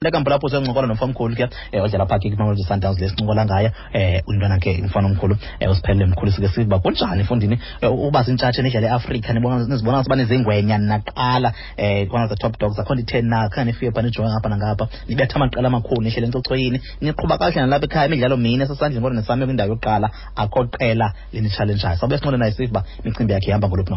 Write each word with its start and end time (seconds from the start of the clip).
lekambo 0.00 0.30
lapho 0.30 0.48
sencokola 0.48 0.86
nomfamkhulu 0.86 1.34
ke 1.34 1.44
um 1.74 1.82
odlala 1.82 2.06
phakhe 2.06 2.30
ke 2.30 2.36
imamelodi 2.36 2.62
sundowns 2.62 3.00
le 3.00 3.08
sincokola 3.08 3.44
ngayo 3.46 3.70
um 3.98 4.32
intwana 4.32 4.58
ke 4.62 4.78
umfana 4.78 5.08
omkhulu 5.10 5.34
um 5.34 5.70
usiphelele 5.72 6.06
mkhulu 6.06 6.30
sike 6.32 6.48
siva 6.48 6.78
kunjani 6.78 7.22
efundini. 7.22 7.58
Uba 7.82 8.22
zintshatshe 8.22 8.62
nidlala 8.62 8.86
eafrika 8.94 9.32
nizibona 9.32 10.04
siba 10.04 10.16
nizingwenya 10.16 10.78
naqala 10.78 11.52
um 11.78 12.14
one 12.14 12.22
of 12.22 12.30
the 12.30 12.36
top 12.36 12.58
dogs. 12.60 12.78
Akho 12.78 12.94
ndithen 12.94 13.26
na 13.26 13.48
khange 13.48 13.72
nifike 13.72 13.90
phaa 13.90 14.02
nijonge 14.02 14.30
ngapha 14.30 14.48
nangapha. 14.48 14.88
Nibetha 15.08 15.34
amaqala 15.34 15.68
amakhulu 15.68 16.02
nihlele 16.02 16.26
encochoyini 16.26 16.80
niqhuba 17.00 17.38
kakuhle 17.38 17.60
nalapha 17.60 17.86
ekhaya 17.86 18.06
imidlalo 18.06 18.36
mine 18.36 18.64
esesandleni 18.64 19.02
kodwa 19.02 19.20
nesame 19.20 19.46
kwindawo 19.46 19.70
yokuqala 19.70 20.10
akho 20.36 20.64
qela 20.78 21.12
linitshalenjayo 21.32 21.96
sawube 21.98 22.18
sinqole 22.18 22.38
naye 22.38 22.52
siva 22.52 22.84
imicimbi 23.02 23.32
yakhe 23.32 23.50
ihamba 23.50 23.68
ngoluphi 23.68 23.90
na 23.90 23.96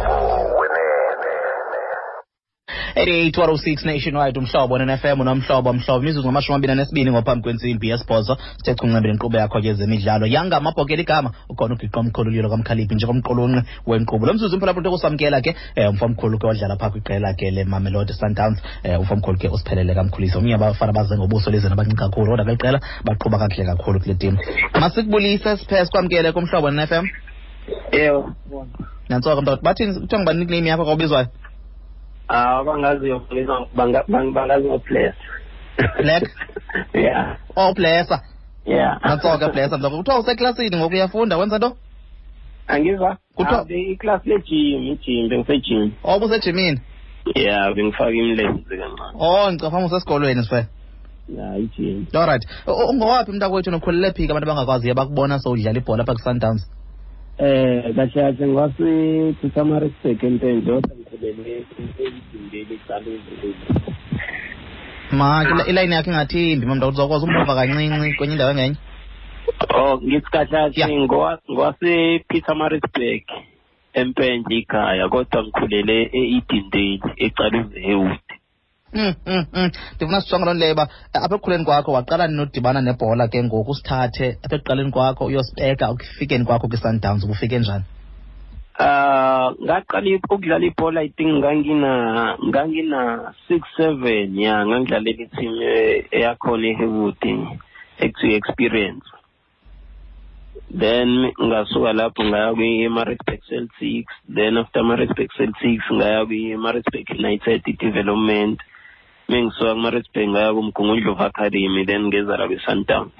88 2.95 3.31
106 3.31 3.85
nationwide 3.85 4.39
umhlobo 4.39 4.79
nfm 4.79 5.23
nomhlobo 5.23 5.73
mhlobo 5.73 6.03
imizuzu 6.03 6.27
ngamashumi 6.27 6.55
abini 6.55 6.73
anesibini 6.73 7.11
ngophambi 7.11 7.43
kwentsimbi 7.43 7.89
yesibhozo 7.89 8.37
sithe 8.57 8.75
chuncembele 8.75 9.13
inkqubo 9.13 9.37
yakho 9.37 9.61
ke 9.61 9.73
zemidlalo 9.73 10.25
yangamabhokela 10.25 11.01
igama 11.01 11.31
ukhona 11.49 11.75
ugiqa 11.75 11.99
omkhululilo 11.99 12.49
kamkhaliphi 12.49 12.95
njengomqulunqi 12.95 13.61
wenkqubo 13.87 14.25
lo 14.25 14.33
mzuzu 14.33 14.55
umphulaphula 14.55 14.81
into 14.81 14.91
kusamkela 14.91 15.41
ke 15.41 15.55
um 15.77 15.87
umfamkhulu 15.89 16.39
ke 16.39 16.47
wadlala 16.47 16.75
phaa 16.75 16.89
kwiqela 16.89 17.33
ke 17.33 17.51
le 17.51 17.63
mamelodi 17.63 18.13
sundowns. 18.13 18.59
Um 18.83 18.99
umfamkhulu 19.01 19.37
ke 19.37 19.47
usiphelele 19.47 19.93
kamkhulisa 19.95 20.37
omnye 20.39 20.55
abafana 20.55 20.93
baze 20.93 21.17
ngobuso 21.17 21.51
lizini 21.51 21.73
abancinci 21.73 21.97
kakhulu 21.97 22.31
kodwa 22.31 22.45
kweli 22.45 22.57
qela 22.57 22.79
baqhuba 23.05 23.37
kakuhle 23.37 23.65
kakhulu 23.65 23.99
kule 23.99 24.15
tim 24.15 24.37
masikubulise 24.79 25.57
siphe 25.57 25.85
sikwamkele 25.85 26.31
kumhlobo 26.31 26.71
nfm 26.71 27.05
Ewe. 27.91 28.23
nantsoko 29.09 29.41
mntu 29.41 29.61
bathini 29.61 29.93
kuthiwa 29.93 30.33
nickname 30.33 30.69
yakho 30.69 30.97
xa 30.97 31.27
ubizwayo 32.31 32.59
Ah 32.59 32.63
bangaziyo 32.63 33.21
ngizwa 33.33 33.67
banga 33.75 34.03
bang- 34.07 34.33
bangaziyo 34.33 34.79
place. 34.79 35.17
Black? 36.01 36.23
Yeah. 36.93 37.37
oh 37.55 37.73
blessa 37.73 38.21
Yeah. 38.65 38.99
nantsoka 39.03 39.49
blessa 39.49 39.77
mntu 39.77 39.89
kuthiwa 39.97 40.19
useklasini 40.19 40.77
ngoku 40.77 40.93
uyafunda 40.93 41.37
wenza 41.37 41.57
nto 41.57 41.77
Angizwa? 42.67 43.17
Kuthiwa- 43.35 43.59
Ah, 43.61 43.65
be- 43.65 43.91
iclass 43.91 44.25
le 44.25 44.37
gym, 44.39 44.83
igym 44.83 45.29
bengisegym. 45.29 45.91
oh 46.03 46.15
ubusejimini 46.17 46.79
Yeah, 47.35 47.73
bengifaka 47.75 48.11
imilenze 48.11 48.63
kancane. 48.77 49.17
oh 49.19 49.51
ngicafama 49.51 49.85
usesikolweni 49.85 50.43
sife 50.43 50.65
Yeah, 51.37 51.59
igym. 51.59 52.05
allright 52.13 52.43
ungowaphi 52.89 53.31
mntakwethu 53.31 53.71
nokhulele 53.71 54.13
phika 54.13 54.33
abantu 54.33 54.51
abangakwaziyo 54.51 54.95
bakubona 54.95 55.39
sowudlala 55.39 55.77
ibhola 55.79 56.03
apha 56.03 56.13
kwi-sundowns 56.13 56.71
Eh 57.37 57.95
kahle 57.95 58.11
kahle 58.13 58.47
ngwasi 58.47 59.35
Pietermaritzburg 59.41 60.85
zimbili 61.21 62.79
make 65.11 65.69
ilayini 65.69 65.95
yakhe 65.95 66.09
ingathimbi 66.09 66.65
mamntu 66.65 66.87
uzawukwazi 66.87 67.25
umuva 67.25 67.55
kancinci 67.55 68.17
kwenye 68.17 68.33
indawo 68.33 68.51
engenye? 68.51 68.77
Oh, 69.75 69.93
o 69.93 70.01
ngisikhahlathi 70.01 70.81
ngowase-peter 71.05 72.55
marisburg 72.55 73.25
empenje 73.93 74.55
ikhaya 74.55 75.09
kodwa 75.09 75.43
ngikhulele 75.43 75.97
e-edindale 76.19 77.09
ecaleni 77.25 77.77
ewood 77.91 78.27
mm, 78.93 79.13
mm, 79.27 79.45
mm. 79.53 79.71
ndifuna 79.95 80.21
sijonge 80.21 80.45
loo 80.45 80.53
nto 80.53 80.59
leyo 80.59 80.73
uba 80.73 80.87
eh, 81.13 81.23
apha 81.23 81.35
ekukhuleni 81.35 81.65
kwakho 81.65 81.91
waqala 81.91 82.27
nodibana 82.27 82.81
nebhola 82.81 83.27
ke 83.27 83.43
ngoku 83.43 83.71
usithathe 83.71 84.27
apha 84.43 84.55
ekuqaleni 84.55 84.91
kwakho 84.91 85.25
uyosibeka 85.25 85.91
ukufikeni 85.91 86.45
kwakho 86.45 86.67
kwi-sundowns 86.67 87.23
ubufike 87.23 87.59
njani? 87.59 87.85
Ah 88.79 89.51
ngaqala 89.59 90.07
i- 90.07 90.15
ukudlala 90.15 90.65
ibhola 90.65 91.01
I 91.03 91.09
think 91.17 91.43
ngangina 91.43 91.91
ngangina 92.39 93.33
6 93.49 93.59
7 93.77 94.31
ya 94.39 94.63
ngangidlalela 94.65 95.23
i-team 95.27 95.53
e- 95.61 96.07
eyakhona 96.17 96.65
eHewood 96.71 97.19
ekuthiwa 97.99 98.35
experience 98.39 99.05
then 100.71 101.09
ngasuka 101.35 101.91
lapho 101.93 102.23
ngaya 102.23 102.55
kwi-Maritzburg 102.55 103.41
Celtics 103.49 104.13
then 104.31 104.55
after 104.57 104.83
Maritzburg 104.87 105.29
Celtics 105.37 105.85
ngaya 105.91 106.23
kwi-Maritzburg 106.25 107.07
United 107.19 107.61
development. 107.77 108.57
Mengisuka 109.27 109.75
ku-Maritzburg 109.75 110.27
ngaya 110.31 110.55
kumgungundlovu 110.55 111.23
academy 111.27 111.83
then 111.85 112.07
ngeza 112.07 112.39
la 112.39 112.47
kwi-Sundowns 112.47 113.19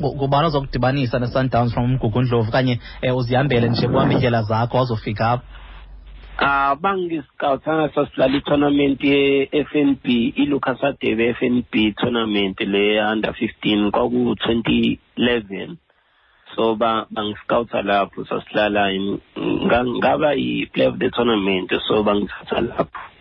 Ku- 0.00 0.16
kubani 0.18 0.46
ozokudibanisa 0.46 1.18
ne-sundowns 1.18 1.72
from 1.72 1.84
umgugundlovu 1.84 2.50
kanye 2.52 2.78
um 3.02 3.16
uzihambele 3.16 3.68
nje 3.68 3.88
kuhamba 3.88 4.14
iindlela 4.14 4.42
zakho 4.42 4.76
wazofika 4.78 5.30
apho 5.30 5.44
Ah 6.40 6.74
bangiscoutsana 6.76 7.88
sasidlala 7.94 8.36
i-tournament 8.36 9.04
ye-FNB 9.04 10.06
iLucas 10.38 10.78
Adebe 10.84 11.34
FNB 11.34 11.94
tournament 11.96 12.60
le 12.60 13.02
under 13.12 13.32
15 13.32 13.90
kwaku 13.90 14.34
2011 14.34 15.76
so 16.54 16.74
ba 16.76 17.06
bangiscouta 17.10 17.82
lapho 17.82 18.24
sasidlala 18.24 18.92
in- 18.92 19.18
nga- 19.66 19.84
ngaba 19.98 20.34
i-player 20.34 20.90
of 20.92 20.98
the 20.98 21.10
tournament 21.10 21.72
so 21.88 22.02
bangithatha 22.02 22.60
lapho. 22.60 22.86
Hmm, 22.88 23.08
Ndi- 23.08 23.17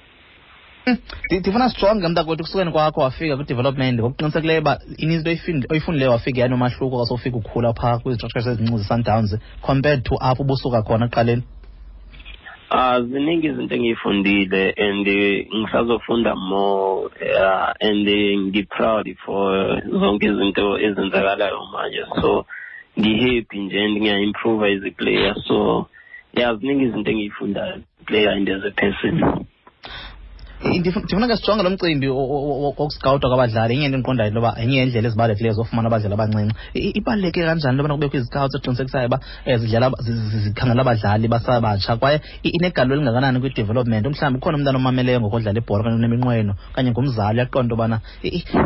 ndifuna 1.31 1.70
sijonge 1.70 2.08
mntakwethu 2.08 2.44
kusukeni 2.44 2.72
kwakho 2.72 3.02
wafika 3.02 3.36
kwi-development. 3.38 4.00
Ngokuqinisekileyo 4.00 4.62
uba 4.62 4.80
ininzi 4.98 5.30
into 5.30 5.31
oyifund- 5.31 5.66
oyifundileyo 5.72 6.12
wafika 6.12 6.42
yanomahluko 6.42 7.00
kasofika 7.00 7.38
ukhula 7.38 7.74
phaa 7.74 8.00
kwizitraktshas 8.00 8.48
ezincinci 8.48 8.78
ze-sundowns 8.78 9.38
compared 9.62 10.03
to 10.03 10.16
apho 10.20 10.44
ubusuka 10.44 10.81
khona 10.81 11.06
ekuqaleni. 11.06 11.44
Ah 12.70 13.02
ziningi 13.02 13.48
izinto 13.48 13.75
engiyifundile 13.75 14.74
and 14.78 15.08
ngisazofunda 15.56 16.36
more 16.36 17.09
uh, 17.22 17.72
and 17.80 18.08
ngi-proud 18.08 19.08
for 19.25 19.81
zonke 19.92 20.25
izinto 20.25 20.80
ezenzakalayo 20.80 21.66
manje. 21.74 22.04
So 22.22 22.46
ngi-happy 23.00 23.59
nje 23.59 23.80
and 23.86 23.98
ngiya-improve 24.02 24.64
as 24.64 24.84
a 24.84 24.92
player. 24.92 25.36
So 25.48 25.88
yeah 26.34 26.56
ziningi 26.56 26.84
izinto 26.86 27.12
engiyifundayo 27.12 27.81
player 28.06 28.30
and 28.30 28.50
as 28.50 28.64
a 28.64 28.72
person 28.72 29.46
ndifuna 30.79 31.28
ke 31.28 31.38
sijonge 31.38 31.63
lo 31.63 31.69
mcimbi 31.69 32.07
wo- 32.07 32.28
wo- 32.28 32.41
wo- 32.47 32.73
wokuscawuta 32.78 33.28
kwabadlali. 33.28 33.73
Inye 33.75 33.85
into 33.85 33.97
endiqondayo 33.97 34.28
into 34.29 34.40
yoba 34.40 34.56
yenye 34.59 34.78
yeendlela 34.78 35.07
ezibalulekileyo 35.07 35.53
zofumana 35.53 35.88
abadlali 35.88 36.13
abancinci. 36.13 36.56
Ibaluleke 36.73 37.45
kanjani 37.45 37.79
into 37.79 37.94
kubekho 37.94 38.18
izikawuts 38.18 38.56
eziqinisekisayo 38.56 39.07
uba 39.07 39.19
um 39.45 39.57
zidlala 39.57 39.91
zi- 40.01 40.13
zi- 40.13 40.40
zikhangela 40.50 40.81
abadlali 40.81 41.28
basabatsha? 41.28 41.97
Kwaye 41.97 42.22
inegalelo 42.44 42.95
elingakanani 42.95 43.40
kwi-development? 43.40 44.06
Mhlawumbi 44.07 44.38
ukhona 44.40 44.57
umntana 44.57 44.78
omameleyo 44.78 45.19
ngokodlala 45.22 45.59
ibhola 45.59 45.81
okanye 45.81 45.95
uneminqweno 46.01 46.53
okanye 46.74 46.91
ngumzali 46.91 47.38
uyaqonda 47.39 47.62
into 47.63 47.75
yobana 47.75 48.01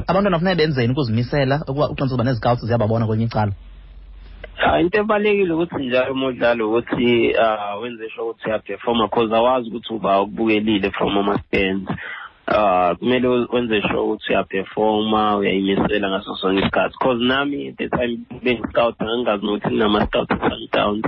abantwana 0.08 0.40
funeka 0.40 0.56
benzeni 0.58 0.94
ukuzimisela 0.94 1.56
ukuba 1.68 1.90
uqiniseka 1.91 2.16
uba 2.16 2.23
nezikawuts 2.23 2.66
ziyababona 2.66 3.06
kwenye 3.08 3.26
icala 3.26 3.52
into 4.79 4.99
ebalekile 4.99 5.53
ukuthi 5.53 5.85
njalo 5.85 6.11
uma 6.14 6.28
udlala 6.28 6.66
ukuthi 6.66 7.35
ah 7.35 7.76
wenze 7.82 8.09
sure 8.09 8.29
ukuthi 8.29 8.49
uyaperforma 8.49 9.08
because 9.08 9.35
awazi 9.35 9.70
ukuthi 9.70 9.93
uba 9.93 10.22
ukubukelile 10.22 10.91
from 10.91 11.17
ama-stands 11.17 11.90
ah 12.47 12.96
kumele 12.96 13.28
wenze 13.28 13.82
sure 13.82 13.99
ukuthi 13.99 14.29
uyaperforma 14.29 15.38
uyayimisela 15.38 16.09
ngaso 16.09 16.35
sonke 16.35 16.61
isikhathi. 16.61 16.96
Because 16.99 17.22
nami 17.23 17.76
the 17.78 17.90
time 17.90 18.26
bengiscout 18.43 18.96
ngangingazi 19.02 19.46
nokuthi 19.46 19.70
kunama-scout 19.70 20.32
e-sundowns 20.32 21.05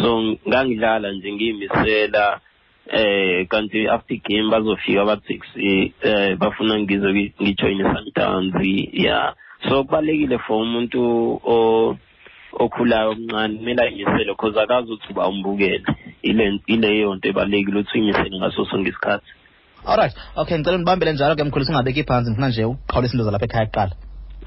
so 0.00 0.22
ngangidlala 0.48 1.12
nje 1.12 1.32
ngiyimisela 1.32 2.40
eh 2.90 3.46
kanti 3.48 3.88
after 3.88 4.16
game 4.16 4.50
bazofika 4.50 5.02
abathix 5.02 5.40
eh 5.56 6.36
bafuna 6.36 6.78
ngize 6.78 7.32
ngijoin 7.42 7.80
i-sundowns 7.80 8.54
yeah. 8.92 9.34
So 9.68 9.84
kubalekile 9.84 10.38
for 10.38 10.62
umuntu 10.62 11.40
o 11.44 11.96
okhulayo 12.52 13.10
omncane 13.10 13.56
kumele 13.58 13.82
ayimisele 13.82 14.34
cause 14.34 14.60
akazi 14.60 14.92
ukuthi 14.92 15.12
uba 15.12 15.28
umbukele. 15.28 15.84
Ile 16.22 16.60
ileyo 16.66 17.14
nto 17.14 17.28
ebalulekile 17.28 17.80
ukuthi 17.80 17.98
uyimisele 17.98 18.38
ngaso 18.38 18.64
sonke 18.64 18.90
isikhathi. 18.90 19.30
Allright 19.86 20.14
okay 20.36 20.58
ngicela 20.58 20.76
undibambele 20.76 21.12
njalo 21.12 21.36
ke 21.36 21.44
mkhulu 21.44 21.64
singabeki 21.64 22.04
phantsi 22.04 22.30
ndifuna 22.30 22.48
nje 22.48 22.64
uqhawulisa 22.64 23.14
into 23.14 23.24
zalapha 23.24 23.44
ekhaya 23.44 23.66
kuqala. 23.66 23.94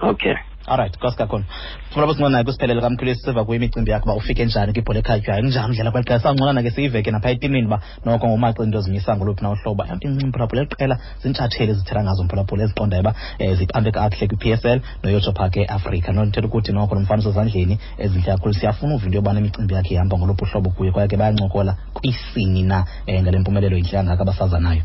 Okay. 0.01 0.35
Alright 0.67 0.95
nkosi 0.95 1.17
kakhulu 1.17 1.43
mfuna 1.91 2.13
sinqonayo 2.13 2.43
kusiphelele 2.43 2.81
kamkhulisi 2.81 3.21
siva 3.21 3.45
kuyo 3.45 3.55
imicimbi 3.55 3.91
yakho 3.91 4.05
uba 4.05 4.15
ufike 4.15 4.45
njani 4.45 4.73
kwibhola 4.73 4.99
ekhatywayo. 4.99 5.41
Kunjani 5.41 5.73
ndlela 5.73 5.91
kweli 5.91 6.05
qela? 6.07 6.19
Sanqonana 6.19 6.63
ke 6.63 6.71
siyiveke 6.71 7.11
napha 7.11 7.29
etimini 7.31 7.67
uba 7.67 7.81
noko 8.05 8.27
ngomaxa 8.27 8.63
into 8.63 8.81
zimisa 8.81 9.15
ngoluphi 9.15 9.43
na 9.43 9.49
uhlobo. 9.51 9.83
Imphulaphula 10.01 10.61
eliqela 10.61 10.99
ziintshatheli 11.21 11.71
ezithela 11.71 12.03
ngazo 12.03 12.23
mphulaphula 12.23 12.63
eziqondayo 12.63 13.01
uba 13.01 13.15
um 13.39 13.55
ziphambe 13.55 13.91
kakuhle 13.91 14.27
kwi-p 14.27 14.51
s 14.53 14.65
l 14.65 14.81
noyotsho 15.03 15.31
phaa 15.33 15.49
ke 15.49 15.67
noo 16.13 16.25
ithetha 16.25 16.47
ukuthi 16.47 16.71
noko 16.71 16.95
nomfaniso 16.95 17.29
ezandleni 17.29 17.79
ezintle 17.97 18.31
kakhulu. 18.33 18.53
Siyafuna 18.53 18.95
uva 18.95 19.05
into 19.05 19.17
yobana 19.17 19.39
imicimbi 19.39 19.73
yakhe 19.73 19.93
ihamba 19.95 20.17
ngoluphi 20.17 20.43
uhlobo 20.43 20.69
kuyo 20.69 20.91
kwaye 20.91 21.07
ke 21.07 21.17
bayancokola 21.17 21.75
kwisini 21.93 22.63
na 22.63 22.85
um 23.07 23.21
ngale 23.21 23.39
mpumelelo 23.39 23.77
intle 23.77 23.97
kangaka 23.97 24.21
abasaza 24.21 24.59
nayo 24.59 24.83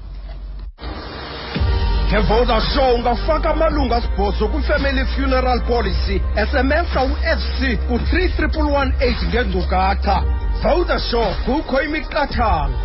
ngevoda 2.08 2.60
show 2.60 2.94
ungafaka 2.94 3.50
amalungu 3.50 3.94
asibhozo 3.94 4.48
kwifamily 4.48 5.04
funeral 5.04 5.60
policy 5.60 6.22
smsa 6.50 7.02
u-fc 7.02 7.60
ku-31118 7.88 9.28
ngeenkcukacha 9.28 10.22
voda 10.62 10.98
show 11.00 11.34
kukho 11.44 11.82
imiqathango 11.82 12.78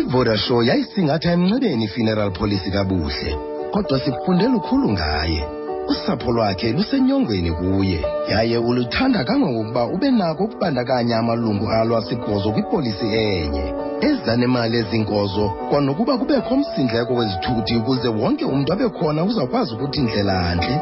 ivodashow 0.00 0.62
yayisingatha 0.62 1.32
emnxebeni 1.32 1.84
i-funeral 1.84 2.30
policy 2.32 2.70
kabuhle 2.70 3.38
kodwa 3.72 4.00
sifunde 4.00 4.44
lukhulu 4.48 4.88
ngaye. 4.92 5.42
Usapho 5.88 6.32
lwakhe 6.32 6.72
lusenyongweni 6.72 7.52
kuye 7.52 8.04
yaye 8.30 8.58
uluthanda 8.58 9.24
kangangokuba 9.24 9.84
ube 9.84 10.10
nako 10.10 10.44
ukubandakanya 10.44 11.18
amalungu 11.18 11.70
alo 11.70 11.96
asibhozo 11.96 12.52
kwipolisi 12.52 13.06
enye. 13.06 13.87
Eza 14.00 14.36
nemali 14.36 14.76
ezinkozo 14.78 15.44
kwanokuba 15.70 16.18
kubekho 16.18 16.54
umsindleko 16.54 17.12
wezithuthi 17.14 17.76
ukuze 17.76 18.08
wonke 18.08 18.44
umntu 18.44 18.72
abe 18.72 18.88
khona 18.88 19.24
uzawukwazi 19.24 19.74
ukuthi 19.74 20.00
ndlelantle 20.00 20.76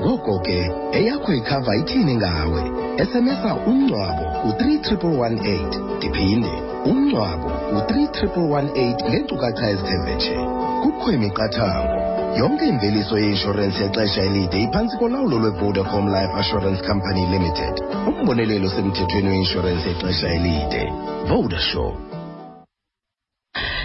ngoko 0.00 0.38
ke 0.38 0.58
eyakho 0.92 1.32
ikhava 1.32 1.76
ithini 1.76 2.14
ngawe? 2.16 2.62
Smsa 3.10 3.50
umngcwabo 3.66 4.24
ku-31118 4.42 5.96
ndiphinde 5.96 6.52
umngcwabo 6.90 7.48
ku-31118 7.70 9.08
ngeenkcukacha 9.08 9.70
ezithe 9.72 9.96
vetshe 10.04 10.36
kukho 10.82 11.06
imiqathango. 11.16 11.96
Yonke 12.38 12.64
imveliso 12.72 13.18
yeinshorensi 13.18 13.82
yexesha 13.82 14.22
elide 14.28 14.58
iphantsi 14.62 14.96
kolawulo 14.96 15.36
lwevodacom 15.38 16.06
life 16.16 16.32
assurance 16.40 16.82
company 16.88 17.22
limited 17.32 17.74
umbonelelo 18.08 18.68
semthethweni 18.74 19.28
weinshorensi 19.28 19.88
yexesha 19.88 20.28
elide. 20.36 20.82
Vodashow 21.28 22.11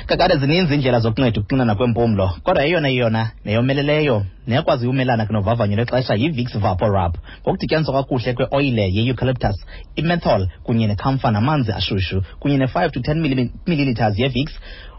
kakade 0.07 0.37
zininzi 0.37 0.73
iindlela 0.73 0.99
zokunceda 0.99 1.39
ukuxinana 1.39 1.75
kwempumlo 1.75 2.25
kodwa 2.43 2.63
eyona 2.65 2.89
yona 2.89 3.31
neyomeleleyo 3.45 4.25
neyakwazi 4.47 4.87
umelana 4.87 5.25
kunovavanyo 5.25 5.75
lwexesha 5.75 6.15
yi-vix 6.15 6.57
vapor 6.59 6.91
rub 6.91 7.13
ngokudityaniswa 7.41 7.93
kakuhle 7.93 8.33
kweoyile 8.33 8.83
ye-eucalyptus 8.95 9.57
imethol 9.95 10.47
kunye 10.63 10.87
necamfa 10.87 11.31
namanzi 11.31 11.71
ashushu 11.71 12.23
kunye 12.39 12.57
ne-5 12.57 12.89
to 12.89 12.99
10 12.99 13.49
milliliters 13.67 14.19
yevix 14.19 14.51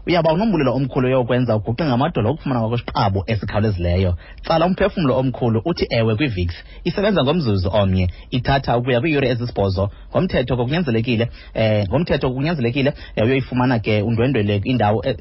uyaba 0.07 0.33
unombulelo 0.33 0.75
omkhulu 0.75 1.09
yokwenza 1.09 1.55
uguqe 1.55 1.83
ngamadolo 1.85 2.29
okufumana 2.29 2.59
kwakwesiqabo 2.61 3.23
esikhawulezileyo. 3.31 4.11
Tsala 4.43 4.65
umphefumlo 4.65 5.17
omkhulu 5.19 5.61
uthi 5.65 5.85
ewe 5.89 6.15
kwivix 6.15 6.49
isebenza 6.83 7.23
ngomzuzu 7.23 7.69
omnye 7.73 8.05
ithatha 8.31 8.77
ukuya 8.77 9.01
kwiiyure 9.01 9.29
ezisibhozo. 9.29 9.89
Ngomthetho 10.11 10.57
kokunyanzelekile 10.57 11.29
eh 11.53 11.87
ngomthetho 11.89 12.29
kokunyanzelekile 12.29 12.93
eh, 13.15 13.25
uyoyifumana 13.25 13.79
ke 13.79 14.01
undwendwele 14.01 14.61
indawo 14.63 15.01
eh, 15.05 15.17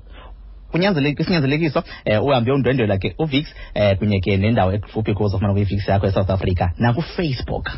um 0.74 0.80
isinyanzelekiso 0.80 1.82
eh 2.04 2.24
uhambe 2.24 2.52
undwendwela 2.52 2.98
ke 2.98 3.14
uvix 3.18 3.46
eh 3.74 3.96
kunye 3.98 4.20
ke 4.20 4.36
nendawo 4.36 4.72
ekufuphi 4.72 5.14
kuzo 5.14 5.36
ufumana 5.36 5.54
kuyivix 5.54 5.88
yakho 5.88 6.06
eSouth 6.06 6.30
Africa 6.30 6.70
nakufacebook 6.78 7.70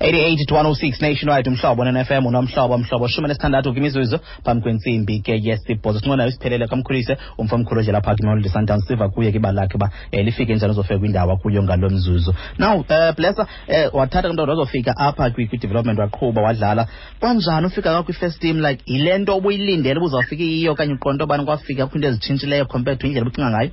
88 0.00 0.46
to 0.46 0.54
106 0.54 1.00
nationwide 1.02 1.50
umhlobo 1.50 1.84
ne-fm 1.84 2.26
unomhlobo 2.26 2.78
mhlobo 2.78 3.08
shumi 3.08 3.28
nesithandathu 3.28 3.72
kwimizuzu 3.72 4.18
phambi 4.44 4.62
kwentsimbi 4.62 5.20
ke 5.20 5.40
yesibhozo. 5.42 6.00
Sinqonayo 6.00 6.28
isiphelele 6.28 6.66
kamkhulise 6.66 7.16
umfo 7.38 7.58
mkhulu 7.58 7.80
ojela 7.80 8.00
phaa 8.00 8.14
kimolodi 8.14 8.48
sundowns 8.48 8.86
siva 8.86 9.08
kuye 9.08 9.32
ke 9.32 9.38
balakhe 9.38 9.74
uba 9.76 9.90
um 10.12 10.20
lifike 10.24 10.54
njani 10.54 10.70
uzofika 10.72 10.98
kwindawo 10.98 11.36
kuyo 11.36 11.62
ngalo 11.62 11.90
mzuzu. 11.90 12.34
Now 12.58 12.76
um 12.76 13.14
blessa 13.16 13.42
um 13.68 13.90
wathatha 13.92 14.28
into 14.28 14.42
wazofika 14.42 14.96
apha 14.96 15.28
kwi- 15.30 15.48
kwi-development 15.48 15.98
waqhuba 15.98 16.42
wadlala. 16.42 16.86
Kwanjani 17.20 17.66
ufika 17.66 17.92
ka 17.92 18.02
kwi-first 18.02 18.40
team? 18.40 18.58
Like 18.60 18.82
yile 18.86 19.18
nto 19.18 19.36
ubuyilindele 19.36 19.98
ubuzawufika 20.00 20.42
iyo 20.42 20.72
okanye 20.72 20.94
uqonto 20.94 21.24
obani 21.24 21.44
kwafika 21.44 21.86
kho 21.86 21.94
into 21.96 22.08
ezitshintshileyo 22.08 22.64
compared 22.66 22.98
to 22.98 23.06
indlela 23.06 23.26
ubucinga 23.26 23.50
ngayo? 23.50 23.70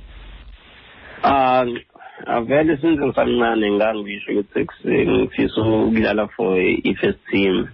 Ah 1.24 1.64
ah, 2.26 2.40
vele 2.40 2.76
since 2.80 3.00
ngisamncane 3.00 3.70
ngangisho 3.72 4.32
ukuthi 4.32 4.64
kus- 4.64 5.08
ngifisa 5.08 5.60
ukudlala 5.62 6.28
for 6.36 6.58
i-first 6.60 7.18
team. 7.30 7.68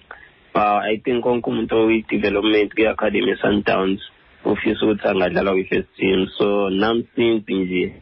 Uh, 0.54 0.80
i 0.92 0.96
think 1.04 1.22
konke 1.24 1.50
umuntu 1.50 1.74
oyi-development 1.76 2.74
kwi-academy 2.74 3.36
sundowns 3.42 4.00
ufisa 4.44 4.86
ukuthi 4.86 5.08
angadlala 5.08 5.52
kwi-first 5.52 5.88
team. 5.96 6.26
So 6.38 6.68
nami 6.70 7.06
since 7.16 7.44
nje 7.48 7.92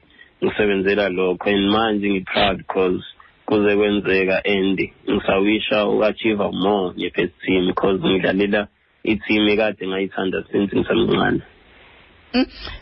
ngisebenzela 0.43 1.09
lokho. 1.09 1.51
And 1.51 1.71
manje 1.71 2.09
ngi-proud 2.11 2.57
because 2.59 3.03
kuze 3.47 3.77
kwenzeka 3.77 4.41
and 4.45 4.79
ngisawisha 5.09 5.87
uku-achieve 5.87 6.51
more 6.53 6.93
nge-first 6.95 7.35
team 7.47 7.67
because 7.67 8.01
ngidlalela 8.01 8.69
i-team 9.05 9.49
ekade 9.49 9.87
ngayithanda 9.87 10.45
since 10.53 10.73
ngisamncane 10.77 11.43
Mm. 11.43 11.56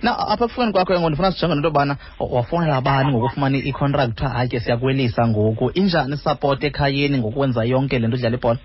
Na 0.03 0.19
apha 0.19 0.45
ekufukeni 0.45 0.73
kwakho 0.73 0.93
ngoku? 0.93 1.09
Ndifuna 1.11 1.33
sijonge 1.33 1.55
nento 1.55 1.69
yobana 1.69 1.97
wafowunela 2.21 2.81
bani 2.81 3.11
ngokufumana 3.13 3.57
i-contract? 3.59 4.11
Kuthiwa 4.13 4.31
hayi 4.31 4.49
ke 4.49 4.61
siyakwelisa 4.61 5.29
ngoku. 5.29 5.71
Injani 5.75 6.17
support 6.17 6.65
ekhayeni 6.65 7.19
ngokwenza 7.19 7.65
yonke 7.65 7.99
le 7.99 8.07
nto 8.09 8.17
udlala 8.17 8.37
ibhola? 8.37 8.59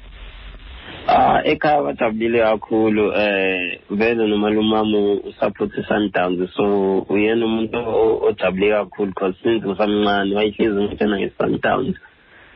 Ah 1.08 1.42
ekhaya 1.44 1.82
bajabulile 1.84 2.40
kakhulu 2.40 3.14
eh 3.18 3.80
vele 3.90 4.28
nomalumami 4.28 5.22
usupport 5.30 5.72
i-Sundowns 5.78 6.50
so 6.56 7.00
uyena 7.10 7.46
umuntu 7.46 7.78
ojabule 8.28 8.70
kakhulu 8.72 9.08
because 9.14 9.36
since 9.44 9.66
usamncane 9.66 10.36
wayehlezi 10.36 10.82
ngitshena 10.84 11.18
nge-Sundowns. 11.18 11.96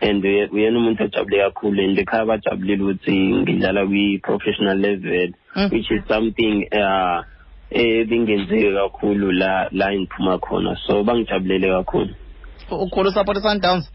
And 0.01 0.23
uye- 0.23 0.49
uyena 0.51 0.77
umuntu 0.79 1.03
ojabule 1.03 1.37
kakhulu 1.43 1.81
and 1.83 1.99
ekhaya 1.99 2.25
bajabulile 2.25 2.83
ukuthi 2.83 3.11
ngidlala 3.35 3.85
kwi-professional 3.85 4.77
level 4.77 5.33
Mm. 5.55 5.69
which 5.71 5.91
is 5.91 6.01
something 6.07 6.67
uh 6.73 7.21
ebingenzeki 7.73 8.69
kakhulu 8.73 9.31
la 9.31 9.67
la 9.71 9.91
engiphuma 9.93 10.37
khona. 10.39 10.75
So 10.87 11.03
bangijabulele 11.03 11.67
kakhulu. 11.67 12.13
Ukhulu 12.71 13.11
support 13.11 13.37
i-sundowns 13.37 13.91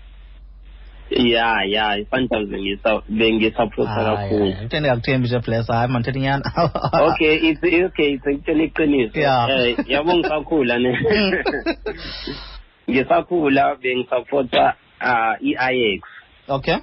ya 1.11 1.65
ya 1.65 1.97
i-Sundowns 1.99 2.49
bengisa- 2.53 3.03
bengisapporta 3.09 4.05
kakhulu. 4.05 4.45
uthe 4.65 4.81
ndingakuthembi 4.81 5.29
nje 5.29 5.39
bless 5.39 5.67
hayi 5.69 5.89
man 5.93 6.03
thetha 6.03 6.19
inyani 6.19 6.43
okay 7.09 7.35
it's 7.49 7.63
okay 7.87 8.13
it's 8.13 8.27
ngitshela 8.27 8.63
iqiniso. 8.65 9.19
Yeah. 9.21 9.49
eh 9.51 9.77
yabo 9.87 10.17
ngisakhula 10.17 10.79
ne. 10.79 10.93
Ngisakhula 12.91 13.77
bengisupporta 13.83 14.75
uh 15.01 15.35
i-Ajax. 15.41 16.03
Okay. 16.49 16.77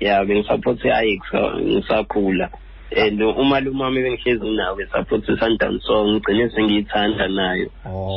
Yeah 0.00 0.24
bengisupporta 0.26 0.88
i-Ajax 0.88 1.20
uh, 1.32 1.60
ngisakhula. 1.60 2.50
And 2.96 3.20
umalume 3.22 3.82
wami 3.84 4.02
bengihlezi 4.02 4.50
nawo 4.56 4.76
besupporta 4.76 5.32
i-Sundowns 5.32 5.82
so 5.86 6.04
ngigcine 6.06 6.50
sengiyithanda 6.50 7.28
nayo. 7.28 7.68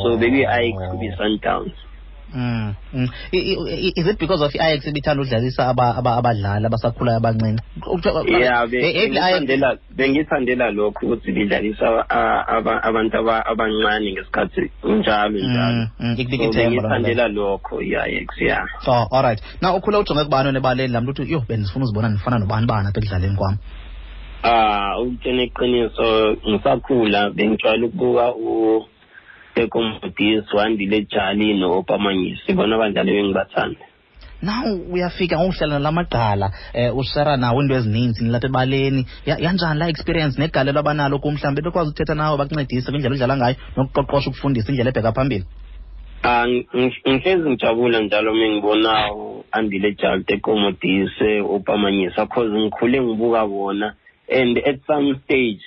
So 0.03 0.17
bekuyi-Ajax 0.17 0.75
kubi-Sundowns 0.91 1.74
Mm, 2.36 2.74
mm. 2.93 3.07
I- 3.31 3.38
i- 3.38 3.88
i- 3.88 3.93
is 3.96 4.07
it 4.07 4.19
because 4.19 4.41
of 4.43 4.51
i-ajax 4.55 4.86
ibithanda 4.88 5.24
udlalisa 5.24 5.67
aba- 5.72 5.96
aba- 5.98 6.17
abadlali 6.17 6.65
abasakhulayo 6.65 7.17
abancinci? 7.17 7.63
Yeah 8.27 8.67
be- 8.67 8.77
Eh, 8.77 8.96
eh, 8.96 9.10
i-Ajax- 9.10 9.48
bengithandela 9.48 9.77
bengithandela 9.96 10.72
lokho 10.72 11.05
ukuthi 11.07 11.31
bidlalisa 11.31 11.88
a- 12.10 12.43
aba- 12.48 12.84
abantu 12.84 13.17
aba- 13.17 13.46
abancane 13.46 14.12
ngesikhathi 14.12 14.62
njalo 14.84 15.39
njalo. 15.39 15.74
Mm, 15.74 15.88
mm, 16.00 16.15
ikunika 16.17 16.43
so 16.43 16.50
ithemba 16.50 16.69
loo 16.69 16.81
nto 16.81 16.88
leyo. 16.88 16.89
bengithandela 16.89 17.27
lokho 17.27 17.81
i-Ajax 17.81 18.27
yeah. 18.41 18.65
Oh 18.88 19.07
all 19.12 19.24
right. 19.24 19.41
Na 19.62 19.74
ukhule 19.75 19.98
ujonge 19.98 20.24
kubani 20.24 20.57
ebaleni 20.57 20.93
laa 20.93 21.01
mntu 21.01 21.22
uthi 21.22 21.31
yho 21.31 21.43
bendifuna 21.48 21.86
uzibona 21.86 22.10
ndifana 22.10 22.39
nobani 22.39 22.67
bani 22.67 22.88
apha 22.88 23.00
ekudlaleni 23.00 23.36
kwam 23.36 23.57
Ah, 24.44 25.00
ukuthena 25.00 25.44
iqiniso 25.44 26.38
ngisakhula 26.50 27.29
bengijwayele 27.29 27.86
ukubuka 27.86 28.36
u 28.36 28.86
Ekomodisi 29.56 30.56
wandile 30.56 31.08
Jali 31.10 31.53
no-Opamanyisi 31.60 32.53
bona 32.53 32.75
abandlalo 32.75 33.12
bengibathanda 33.12 33.86
naw 34.41 34.70
uyafika 34.94 35.38
ngokuhlala 35.38 35.79
lamagqala 35.79 36.51
um 36.75 36.98
ushara 37.00 37.38
nawo 37.38 37.62
into 37.62 37.74
ezininzi 37.74 38.24
nilapha 38.24 38.48
ebaleni. 38.48 39.06
Yanjani 39.25 39.79
la 39.79 39.89
experience 39.89 40.38
negalelo 40.38 40.79
abanalo 40.79 41.20
ku 41.20 41.32
mhlawumbi 41.32 41.62
bekwazi 41.62 41.89
ukuthetha 41.89 42.15
nawe 42.15 42.38
bakuncedise 42.38 42.91
kwindlela 42.91 43.15
odlala 43.15 43.38
ngayo 43.38 43.56
nokuqoqosha 43.75 44.29
ukufundisa 44.29 44.70
indlela 44.70 44.91
ebheka 44.91 45.12
phambili. 45.12 45.46
Um 46.24 46.63
ngihlezi 47.08 47.50
ngijabula 47.50 48.00
njalo 48.01 48.32
uma 48.32 48.48
ngibona 48.50 48.91
u-andile 49.13 49.96
jali 50.00 50.24
tekomodise 50.24 51.41
upamanyisa 51.41 52.25
cause 52.25 52.53
ngikhule 52.53 53.01
ngibuka 53.01 53.48
bona 53.48 53.94
and 54.29 54.57
at 54.57 54.79
some 54.88 55.19
stage 55.25 55.62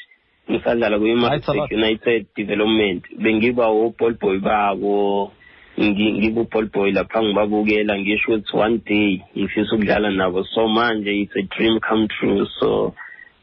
ngisadlala 0.50 0.96
Right, 0.98 1.00
kwi-Mastic 1.00 1.44
Salot. 1.44 1.70
United 1.70 2.26
Development. 2.36 3.02
Bengiba 3.18 3.70
uball 3.70 4.14
boy 4.20 4.38
babo 4.38 5.32
ngi- 5.78 6.12
ngibe 6.18 6.40
uball 6.40 6.66
boy 6.72 6.90
lapha 6.92 7.22
ngibabukela 7.22 7.98
ngisho 7.98 8.32
ukuthi 8.32 8.56
one 8.56 8.78
day 8.86 9.22
ngifisa 9.36 9.74
ukudlala 9.74 10.10
nabo. 10.10 10.44
So 10.54 10.68
manje 10.68 11.10
it's 11.22 11.32
a 11.36 11.42
dream 11.56 11.78
come 11.80 12.08
true. 12.08 12.46
So 12.60 12.94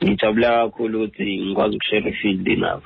ngijabula 0.04 0.70
kakhulu 0.70 1.04
ukuthi 1.04 1.42
ngikwazi 1.48 1.76
ukushare 1.76 2.10
ifield 2.10 2.48
nabo. 2.60 2.84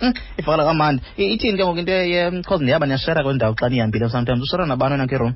Mm, 0.00 0.12
ivakala 0.38 0.64
kamandi. 0.64 1.02
I- 1.18 1.32
ithini 1.34 1.58
ke 1.58 1.64
ngoku 1.64 1.78
into 1.78 1.92
ye-cause 1.92 2.62
ndiyaba 2.62 2.86
niyashera 2.86 3.22
kule 3.22 3.34
ndawo 3.34 3.54
xa 3.54 3.68
nihambile 3.68 4.08
sometimes? 4.08 4.42
Ushera 4.42 4.66
nabani 4.66 4.92
wena 4.92 5.04
ngeroom 5.06 5.34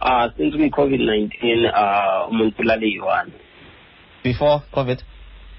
ah 0.00 0.30
since 0.36 0.54
kwi-covid-19 0.56 1.66
ah 1.74 2.26
umuntu 2.30 2.62
ulale 2.62 2.86
yi-one 2.86 3.30
before 4.28 4.56
covid? 4.76 4.98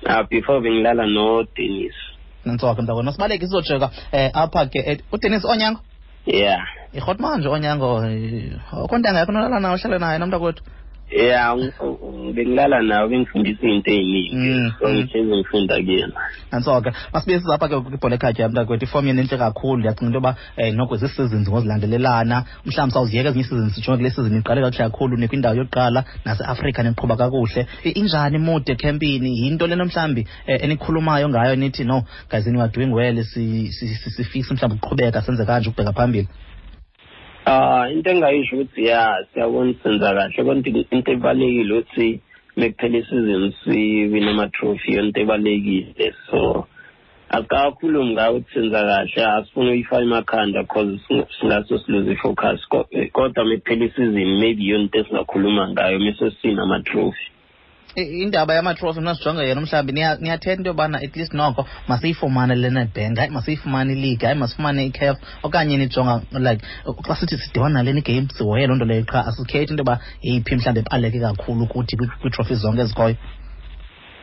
Uh, 0.09 0.23
before 0.29 0.61
bengilala 0.61 1.05
nodenis 1.17 1.97
nantsoka 2.45 2.81
mntakona 2.81 3.11
sibaleke 3.11 3.45
sizojeka 3.47 3.87
um 4.13 4.29
apha 4.33 4.65
ke 4.65 4.79
eh, 4.79 4.97
udenis 5.11 5.45
onyango? 5.45 5.79
Yeah. 6.25 6.61
Irhot 6.93 7.19
manje 7.19 7.47
onyango 7.47 8.05
eh, 8.05 8.53
akho 8.71 8.97
ntanga 8.97 9.19
yakho 9.19 9.31
nolala 9.31 9.59
nayo 9.59 9.75
uhlale 9.75 9.99
naye 9.99 10.19
nomntakwethu 10.19 10.63
yeah 11.11 11.53
ng- 11.55 11.73
ng- 11.81 12.33
bengilala 12.33 12.81
nawo 12.81 13.07
bengifundisa 13.09 13.67
iy'nto 13.67 13.91
ey'ningi 13.91 14.35
Mm, 14.35 14.71
so 14.79 14.87
mm. 14.87 14.93
ngihlezi 14.95 15.35
ngifunda 15.35 15.75
kuyena 15.75 16.13
nantsoka 16.51 16.93
masibe 17.13 17.39
sizapha 17.39 17.67
ke 17.67 17.79
kwibhola 17.81 18.15
ekhatywayo 18.15 18.49
mntakwethu 18.49 18.85
ifom 18.85 19.07
yenu 19.07 19.21
intle 19.21 19.37
kakhulu 19.37 19.77
ndiyacinga 19.79 20.05
into 20.07 20.17
yoba 20.17 20.35
um 20.57 20.75
noko 20.75 20.95
zii-seasons 20.97 21.49
ngozilandelelana 21.49 22.45
mhlawumbi 22.65 22.93
sawuziyeka 22.93 23.29
ezinye 23.29 23.43
ii-seasons 23.43 23.73
sijonge 23.75 23.97
kule 23.97 24.09
season 24.09 24.37
iqale 24.37 24.61
kakuhle 24.61 24.83
kakhulu 24.83 25.17
nikwindawo 25.17 25.55
yokuqala 25.55 26.03
naseafrika 26.25 26.83
niqhuba 26.83 27.15
kakuhle 27.17 27.67
I- 27.83 27.89
injani 27.99 28.37
mude 28.37 28.71
ekhempini 28.71 29.29
yinto 29.41 29.67
lena 29.67 29.85
mhlawumbi 29.85 30.21
um 30.47 30.55
enikhulumayo 30.63 31.29
ngayo 31.29 31.55
nithi 31.55 31.83
no 31.83 32.03
guys 32.29 32.47
you 32.47 32.61
are 32.61 32.71
doing 32.71 32.93
well 32.93 33.23
si- 33.23 33.71
si- 33.71 33.95
si- 33.95 34.11
sifikse 34.11 34.53
mhlawumbi 34.53 34.77
ukuqhubeka 34.77 35.21
senze 35.21 35.45
kanje 35.45 35.69
ukubheka 35.69 35.93
phambili 35.93 36.27
Ah 37.51 37.89
into 37.89 38.09
engayisho 38.11 38.55
ukuthi 38.55 38.85
ya 38.85 39.25
siyabona 39.33 39.73
senza 39.83 40.13
kahle 40.13 40.43
kodwa 40.43 40.85
into 40.91 41.11
ebalekile 41.11 41.73
ukuthi 41.73 42.19
mekuphela 42.57 42.97
isizini 42.97 43.55
siwine 43.63 44.29
ama-trophy 44.29 44.93
yonto 44.93 45.19
ebalekile 45.21 46.13
so 46.29 46.67
asikakhulumi 47.29 48.13
ngayo 48.13 48.31
ukuthi 48.35 48.53
senza 48.53 48.81
kahle 48.89 49.25
asifuna 49.25 49.71
uyifaka 49.71 50.01
emakhanda 50.01 50.63
cause 50.63 50.99
sing- 51.07 51.25
singase 51.39 51.79
siluze 51.79 52.11
i-focus 52.11 52.67
Ko- 52.69 52.87
eh, 52.91 53.09
kodwa 53.11 53.45
mekuphela 53.45 53.85
isizini 53.85 54.37
maybe 54.41 54.63
yonto 54.65 54.99
esingakhuluma 54.99 55.69
ngayo 55.69 55.99
mese 55.99 56.31
sinama-trophy 56.41 57.25
I- 57.25 57.38
indaba 57.95 58.53
yamatrofi 58.53 58.99
mna 58.99 59.15
sijonge 59.15 59.43
yena 59.47 59.61
mhlawumbi 59.61 59.93
niya- 59.93 60.17
niyathetha 60.21 60.53
into 60.57 60.69
yobana 60.69 60.97
at 61.01 61.15
least 61.17 61.33
noko 61.33 61.65
masiyifumane 61.87 62.55
le 62.55 62.69
netbank 62.69 63.17
hayi 63.17 63.29
masiyifumane 63.31 63.93
ileague 63.93 64.25
hayi 64.27 64.39
masifumane 64.39 64.85
icaf 64.85 65.17
okanye 65.43 65.77
nijonga 65.77 66.21
like 66.39 66.65
xa 67.07 67.15
sithi 67.15 67.37
sidibana 67.37 67.73
naleni 67.73 68.01
game 68.01 68.27
sihoye 68.37 68.67
loo 68.67 68.75
nto 68.75 68.85
leyo 68.85 69.03
qha 69.05 69.25
asikhethi 69.25 69.71
into 69.73 69.81
yoba 69.81 69.99
yeyiphi 70.21 70.55
mhlawumbi 70.55 70.79
ebaluleke 70.79 71.19
kakhulu 71.19 71.67
kuthi 71.67 71.95
kwi- 71.97 72.19
kwiitrofi 72.21 72.55
zonke 72.55 72.81
ezikhoyo 72.81 73.15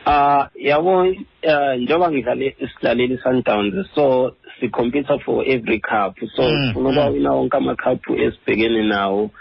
Ah 0.09 0.47
yabo 0.55 1.05
eh, 1.05 1.77
njengoba 1.79 2.11
ngidlale 2.11 2.55
sidlalele 2.59 3.13
i-Sundowns 3.15 3.87
so 3.95 4.31
sicomputer 4.59 5.19
for 5.25 5.43
every 5.47 5.79
cup 5.79 6.15
so 6.35 6.43
Mm, 6.43 6.67
sifuna 6.67 6.89
mm. 6.89 6.97
ukwawina 6.97 7.31
wonke 7.31 7.57
ama-cup 7.57 8.09
esibhekene 8.09 8.83
nawo 8.83 9.31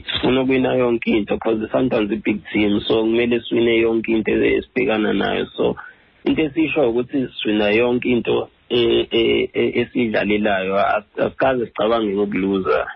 sifuna 0.00 0.42
ukuwina 0.42 0.74
yonke 0.74 1.10
into 1.10 1.34
because 1.34 1.62
i-Sundowns 1.64 2.12
i-big 2.12 2.40
team 2.52 2.80
so 2.88 3.02
kumele 3.04 3.40
siwine 3.40 3.78
yonke 3.78 4.12
into 4.12 4.30
esibhekana 4.44 5.12
nayo. 5.12 5.46
So 5.56 5.76
into 6.24 6.42
esiyisho 6.42 6.90
ukuthi 6.90 7.28
siwina 7.42 7.70
yonke 7.70 8.08
into 8.08 8.48
eh, 8.68 9.06
eh, 9.10 9.48
eh, 9.52 9.76
esiyidlalelayo 9.76 10.78
As- 10.78 11.18
asikaze 11.26 11.66
sicabange 11.66 12.14
ngokuluza 12.14 12.86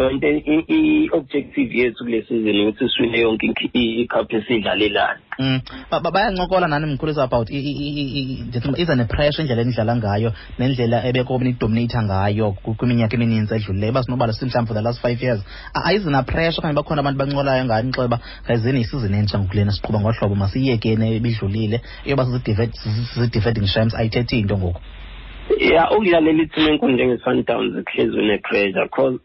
so 0.00 0.10
i- 0.10 0.64
i-objective 0.68 1.70
yethu 1.78 2.04
kule 2.04 2.22
season 2.28 2.60
ukuthi 2.60 2.88
siwine 2.88 3.18
yonke 3.20 3.46
inki- 3.46 3.70
i- 3.72 4.00
i-cup 4.02 4.32
esiyidlalelayo 4.32 5.16
Mm. 5.38 5.60
Ba- 5.90 6.10
bayancokola 6.10 6.68
nani 6.68 6.86
mkhulisa 6.86 7.22
about 7.22 7.50
iza 7.50 8.94
nepressure 8.96 9.42
indlela 9.42 9.62
enidlala 9.62 9.96
ngayo 9.96 10.32
nendlela 10.58 11.04
ebeko 11.08 11.38
nidominata 11.38 12.02
ngayo 12.02 12.52
kwiminyaka 12.78 13.16
emininzi 13.16 13.54
edlulileyo 13.54 13.92
uba 13.92 14.02
sinobala 14.02 14.32
sithi 14.32 14.46
mhlawumbi 14.46 14.68
for 14.68 14.76
the 14.76 14.82
last 14.82 15.00
five 15.00 15.22
years. 15.22 15.40
Ayizina 15.74 16.22
pressure? 16.22 16.60
Okanye 16.60 16.74
bakhona 16.74 17.00
abantu 17.00 17.18
bancolayo 17.18 17.64
ngayo 17.64 17.92
xa 17.92 18.02
yoba 18.02 18.18
gayizeni 18.46 18.80
isizini 18.80 19.18
entsha 19.18 19.38
ngokulena 19.38 19.72
siqhuba 19.72 20.00
ngohlobo 20.00 20.34
masiyiyekeni 20.34 21.16
ebidlulile 21.16 21.80
eyoba 22.04 22.24
sizidefending 23.14 23.66
shams 23.66 23.94
ayithethi 23.94 24.38
into 24.40 24.58
ngoku. 24.58 24.80
Ya 25.58 25.90
ukudlalela 25.90 26.42
ithim 26.42 26.68
enkulu 26.68 26.92
njenge-sundowns 26.92 27.84
kuhlezi 27.84 28.16
une-pressure 28.18 28.88
cause 28.88 29.18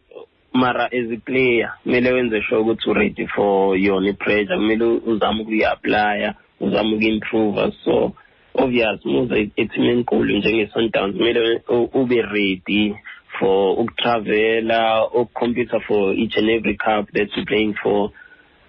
mara 0.52 0.84
as 0.92 1.10
a 1.12 1.16
player 1.16 1.72
kumele 1.84 2.12
wenze 2.12 2.42
sure 2.42 2.60
ukuthi 2.60 2.90
u-ready 2.90 3.26
for 3.26 3.76
yona 3.78 4.08
i-pressure. 4.10 4.56
Kumele 4.56 4.84
uzame 4.84 5.42
ukuyi-aplya 5.42 6.34
uzame 6.60 6.94
uku-improve 6.96 7.72
so 7.84 8.12
obvious 8.54 9.04
muza 9.04 9.36
iteam 9.38 9.84
enkulu 9.88 10.36
njenge-sundowns 10.38 11.16
kumele 11.16 11.60
u- 11.68 11.90
ube 11.94 12.22
ready 12.22 12.94
for 13.38 13.78
ukutravela 13.80 15.06
ukukhompyutha 15.06 15.80
for 15.80 16.14
each 16.14 16.36
and 16.38 16.48
every 16.50 16.76
cup 16.76 17.10
that 17.12 17.28
you're 17.36 17.44
playing 17.46 17.74
for. 17.82 18.10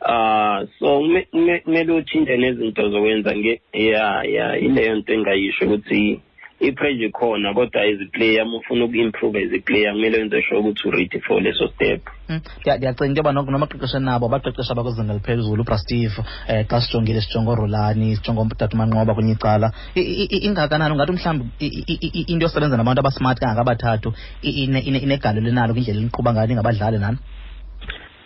Ah 0.02 0.62
so 0.80 1.00
kume- 1.00 1.28
kume- 1.32 1.60
kumele 1.60 1.94
utshintshe 1.94 2.38
nezinto 2.38 2.90
zokwenza 2.90 3.36
nge 3.36 3.62
ya 3.74 4.24
ya 4.24 4.58
ileyo 4.58 4.96
nto 4.96 5.14
engayisho 5.14 5.66
ukuthi 5.66 6.20
i-pressure 6.60 7.06
ikhona 7.06 7.54
kodwa 7.54 7.82
as 7.82 8.02
a 8.02 8.06
player 8.12 8.44
uma 8.44 8.58
ufuna 8.58 8.86
uku-improve 8.86 9.38
as 9.38 9.54
a 9.54 9.60
player 9.60 9.92
kumele 9.94 10.18
wenze 10.18 10.42
sure 10.42 10.60
ukuthi 10.60 10.88
u-ready 10.88 11.20
for 11.20 11.42
leso 11.42 11.68
step. 11.68 12.02
Mm. 12.30 12.42
Ndiya- 12.62 12.78
ndiyacinga 12.78 13.06
into 13.08 13.20
yoba 13.20 13.32
noko 13.32 13.52
nomaqeqesha 13.52 14.00
nabo 14.00 14.26
abaqeqesha 14.26 14.72
abakwizinga 14.72 15.14
eliphezulu 15.14 15.62
ubrastive 15.62 16.14
um 16.18 16.64
xa 16.70 16.82
sijongile 16.82 17.22
sijonge 17.22 17.50
orolani 17.52 18.16
sijonge 18.16 18.42
utata 18.42 18.78
manqoba 18.78 19.14
kwenye 19.14 19.32
icala. 19.34 19.72
Ingakanani? 19.96 20.94
Ungathi 20.94 21.12
mhlawumbi 21.12 21.46
into 22.28 22.46
yosebenza 22.46 22.78
nabantu 22.78 23.00
abasmart 23.00 23.40
kangakabathathu 23.40 24.14
inegalo 24.42 24.98
inegalelo 25.00 25.50
enalo 25.50 25.74
kwindlela 25.74 26.00
eliqhuba 26.00 26.34
ngayo 26.34 26.48
ningabadlali 26.48 26.98
nani? 27.00 27.18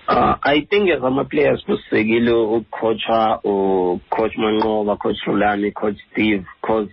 Uh, 0.08 0.36
I 0.44 0.62
think 0.62 0.90
as 0.90 1.04
ama-players 1.04 1.64
kusisekile 1.66 2.32
ukucoacha 2.32 3.40
ucoach 3.44 4.36
Manqoba, 4.38 4.98
coach 4.98 5.16
Rulani, 5.28 5.72
coach 5.72 5.96
Steve 6.12 6.44
because 6.62 6.90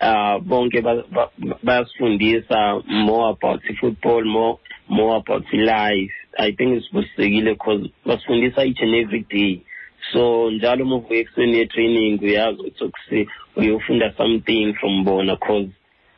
uh 0.00 0.38
bonke 0.38 0.80
ba- 0.82 1.04
ba- 1.12 1.30
bayasifundisa 1.62 2.82
more 2.86 3.30
about 3.30 3.60
football, 3.80 4.24
more 4.24 4.58
more 4.88 5.16
about 5.16 5.44
life. 5.52 6.10
I 6.38 6.52
think 6.52 6.82
isibusisekile 6.82 7.52
because 7.54 7.88
basifundisa 8.06 8.64
each 8.66 8.80
and 8.80 8.94
every 8.94 9.26
day. 9.30 9.62
So 10.12 10.50
njalo 10.50 10.84
uma 10.84 10.96
uvuka 10.96 11.14
ekuseni 11.14 11.58
ye-training 11.58 12.20
uyazi 12.22 12.60
ukuthi 12.60 12.84
ukusi 12.84 13.28
uyofunda 13.56 14.12
something 14.16 14.74
from 14.80 15.04
bona 15.04 15.36
cause 15.36 15.68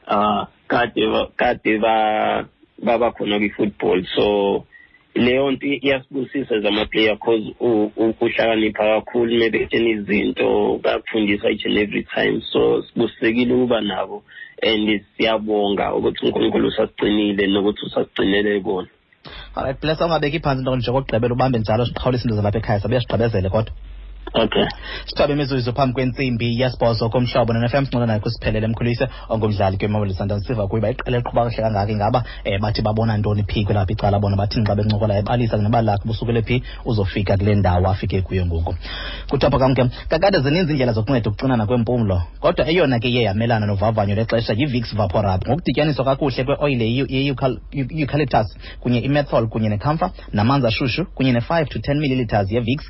uh 0.07 0.47
kade 0.69 1.07
ba- 1.07 1.31
kade 1.37 1.79
ba 1.79 2.45
baba 2.83 3.11
khona 3.13 3.39
kwi-football 3.39 4.05
so 4.17 4.65
leyo 5.15 5.51
nto 5.51 5.67
iyasibusisa 5.67 6.57
as 6.57 6.65
ama-player 6.65 7.19
cause 7.19 7.55
u- 7.61 7.91
u- 7.97 8.15
uhlakanipha 8.21 8.85
kakhulu 8.85 9.37
uma 9.37 9.51
betshena 9.51 9.89
izinto 9.91 10.81
bayakufundisa 10.83 11.51
each 11.51 11.67
and 11.67 11.79
every 11.79 12.05
time. 12.15 12.41
So 12.53 12.83
sibusisekile 12.83 13.55
ukuba 13.55 13.81
nabo 13.81 14.23
and 14.63 15.01
siyabonga 15.17 15.95
ukuthi 15.95 16.27
unkulunkulu 16.27 16.69
usasigcinile 16.69 17.47
nokuthi 17.47 17.87
usasigcinele 17.87 18.61
bona 18.61 18.89
alright 19.55 19.81
bless 19.81 20.01
ungabeki 20.01 20.39
phantsi 20.41 20.61
into 20.61 20.77
nje 20.77 20.91
kokugqibela 20.93 21.35
ubambe 21.35 21.59
njalo 21.59 21.87
siqhawulise 21.87 22.25
into 22.25 22.37
zalapha 22.37 22.59
ekhaya 22.59 22.81
sabe 22.81 23.01
sigqibezele 23.01 23.49
kodwa. 23.49 23.73
Okay. 24.35 24.67
Sithabe 25.07 25.33
imizuzu 25.33 25.73
phambi 25.73 25.95
kwentsimbi 25.95 26.61
yesibhozo 26.61 27.09
komhlobo 27.09 27.53
nonfm 27.53 27.85
sincona 27.85 28.07
naye 28.07 28.21
kusiphelele 28.21 28.67
mkhulise 28.67 29.09
ongumdlali 29.29 29.77
kwimamoli 29.77 30.15
sundowns 30.15 30.47
siva 30.47 30.67
kuyiba 30.67 30.91
iqela 30.91 31.17
eliqhuba 31.17 31.45
kahle 31.45 31.63
kangaka 31.63 31.93
ingaba 31.93 32.25
um 32.47 32.61
bathi 32.61 32.83
babona 32.83 33.17
ntoni 33.17 33.43
phi 33.43 33.65
kwelapha 33.65 33.93
icala 33.93 34.19
bona 34.19 34.37
bathini 34.37 34.67
xa 34.67 34.75
bencokola 34.75 35.19
ebalisa 35.19 35.57
nebalakhe 35.57 36.05
busukele 36.07 36.43
phi 36.43 36.63
uzofika 36.85 37.37
kule 37.37 37.55
ndawo 37.55 37.89
afike 37.89 38.23
kuyo 38.23 38.47
ngoku. 38.47 38.75
Kutapha 39.29 39.59
kamke 39.59 39.85
kakade 40.09 40.39
zininzi 40.41 40.73
iindlela 40.73 40.93
zokunceda 40.93 41.31
ukucinana 41.31 41.67
kwempumlo 41.67 42.23
kodwa 42.41 42.69
eyona 42.71 42.99
ke 42.99 43.09
iye 43.09 43.23
yamelana 43.23 43.67
novavanyo 43.67 44.15
lexesha 44.15 44.53
yivix 44.53 44.95
vaporab 44.97 45.41
ngokudityaniswa 45.47 46.05
kakuhle 46.05 46.45
kweoyile 46.45 46.87
ye-eucalyptus 46.95 48.57
kunye 48.81 48.99
imethol 48.99 49.49
kunye 49.49 49.69
necamfa 49.69 50.11
namanzi 50.33 50.67
ashushu 50.67 51.07
kunye 51.15 51.33
ne-5 51.33 51.67
to 51.67 51.79
10 51.79 52.01
milliliters 52.01 52.53
yevix 52.53 52.83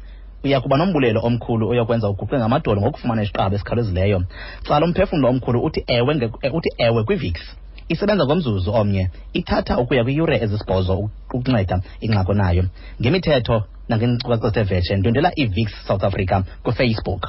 uya 0.45 0.61
kuba 0.61 0.77
nombulelo 0.77 1.21
omkhulu 1.29 1.65
oyokwenza 1.71 2.09
uguqe 2.09 2.39
ngamadolo 2.39 2.81
ngokufumana 2.81 3.23
isiqaba 3.23 3.55
esikhawulezileyo. 3.57 4.19
Tsala 4.65 4.87
umphefumlo 4.87 5.27
omkhulu 5.29 5.59
uthi 5.67 5.81
ewe 5.87 6.13
eh, 6.43 6.55
uthi 6.55 6.71
ewe 6.79 7.05
kwivix 7.05 7.37
isebenza 7.89 8.25
ngomzuzu 8.27 8.71
omnye 8.81 9.05
ithatha 9.39 9.79
ukuya 9.83 10.05
kwiiyure 10.05 10.37
ezisibhozo 10.45 10.95
ukunceda 11.35 11.77
ingxako 12.05 12.33
nayo. 12.35 12.65
Ngemithetho 13.01 13.57
nangeenkcukacha 13.89 14.49
zevetshe 14.55 14.97
ndwendela 14.97 15.31
ivix 15.43 15.69
south 15.87 16.05
africa 16.05 16.37
kufacebook 16.65 17.23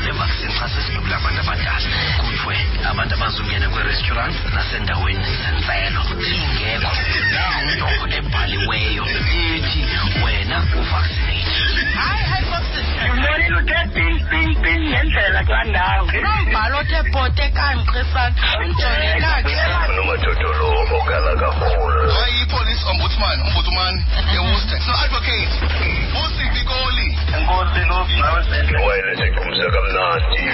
ne-vaccine 0.00 0.52
xa 0.58 0.66
sesigqibile 0.68 1.14
abantu 1.16 1.40
abadala 1.40 1.88
kuthiwe 2.20 2.56
abantu 2.90 3.12
abazongena 3.14 3.66
kwi-restaurant 3.72 4.34
nasendaweni 4.54 5.24
zentselo 5.40 6.02
ingekho 6.34 6.92
nto 7.74 7.88
ebhaliweyo 8.18 9.04
ethi 9.42 9.82
wena 10.22 10.58
uvaccinate 10.78 11.68
hayi 11.98 12.28
ombudsman 22.90 23.38
ombudsman. 23.46 23.94
Ewuster 24.34 24.80
advocate. 25.04 25.52
Usitikoli 26.22 27.08
Zanti. 29.92 30.44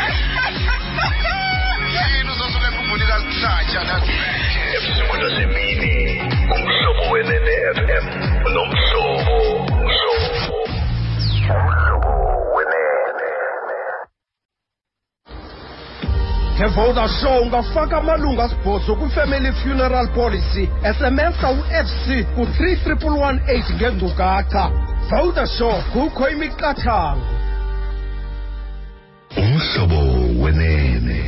Ebusimo 4.77 5.15
nasemini 5.17 5.95
umhlobo 6.55 7.17
show 17.09 17.43
ungafaka 17.43 18.01
asibhozo 18.43 18.97
kwifamily 18.97 19.53
funeral 19.53 20.09
policy 20.09 20.69
esemesa 20.85 21.51
u-fc 21.51 22.07
ku-3 22.35 22.77
118 22.87 23.75
ngendukacha 23.75 24.71
show 25.47 25.83
kukho 25.93 26.29
imiqathango. 26.29 27.44
Umhlobo 29.37 30.01
wenene. 30.43 31.21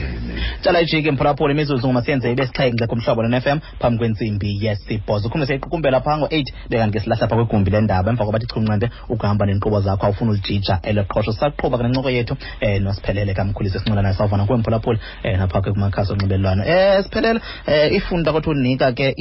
Tsala 0.61 0.81
ijike 0.81 1.11
mphulaphula 1.11 1.53
imizuzu 1.53 1.87
ngumasiyenze 1.87 2.33
ibe 2.33 2.47
sixhenxe 2.47 2.87
kumhlobo 2.87 3.23
ne-fm 3.23 3.59
phambi 3.81 3.99
kwentsimbi 3.99 4.65
yesibhozo. 4.65 5.29
Ukhumbe 5.29 5.47
siyayiqukumbela 5.47 6.01
phaa 6.01 6.19
ngo-eight 6.19 6.49
bekanti 6.71 6.93
ke 6.93 7.01
silahla 7.01 7.27
phaa 7.29 7.37
kwegumbi 7.37 7.71
lendaba. 7.71 8.11
Emva 8.11 8.25
koba 8.25 8.39
tichunqende 8.39 8.91
ukuhamba 9.09 9.47
nenkqubo 9.47 9.81
zakho 9.81 10.07
awufuna 10.07 10.31
ulijija 10.31 10.79
elo 10.83 11.05
qhosho 11.05 11.33
sisaqhuba 11.33 11.79
ke 11.79 11.83
nencoko 11.85 12.11
yethu 12.11 12.37
um 12.63 12.83
nosiphelele 12.83 13.35
kamkhulisi 13.35 13.77
esinqelanayo 13.77 14.15
sawuvana 14.15 14.47
kuwe 14.47 14.59
mphulaphula 14.59 14.99
um 15.25 15.37
naphaa 15.39 15.61
ke 15.61 15.73
kumakhasi 15.73 16.13
onxibelelwano. 16.13 16.63
Um 16.63 17.03
siphelele 17.03 17.41
um 17.69 17.97
ifunda 17.97 18.33
kothi 18.33 18.51
unika 18.51 18.93
ke 18.93 19.15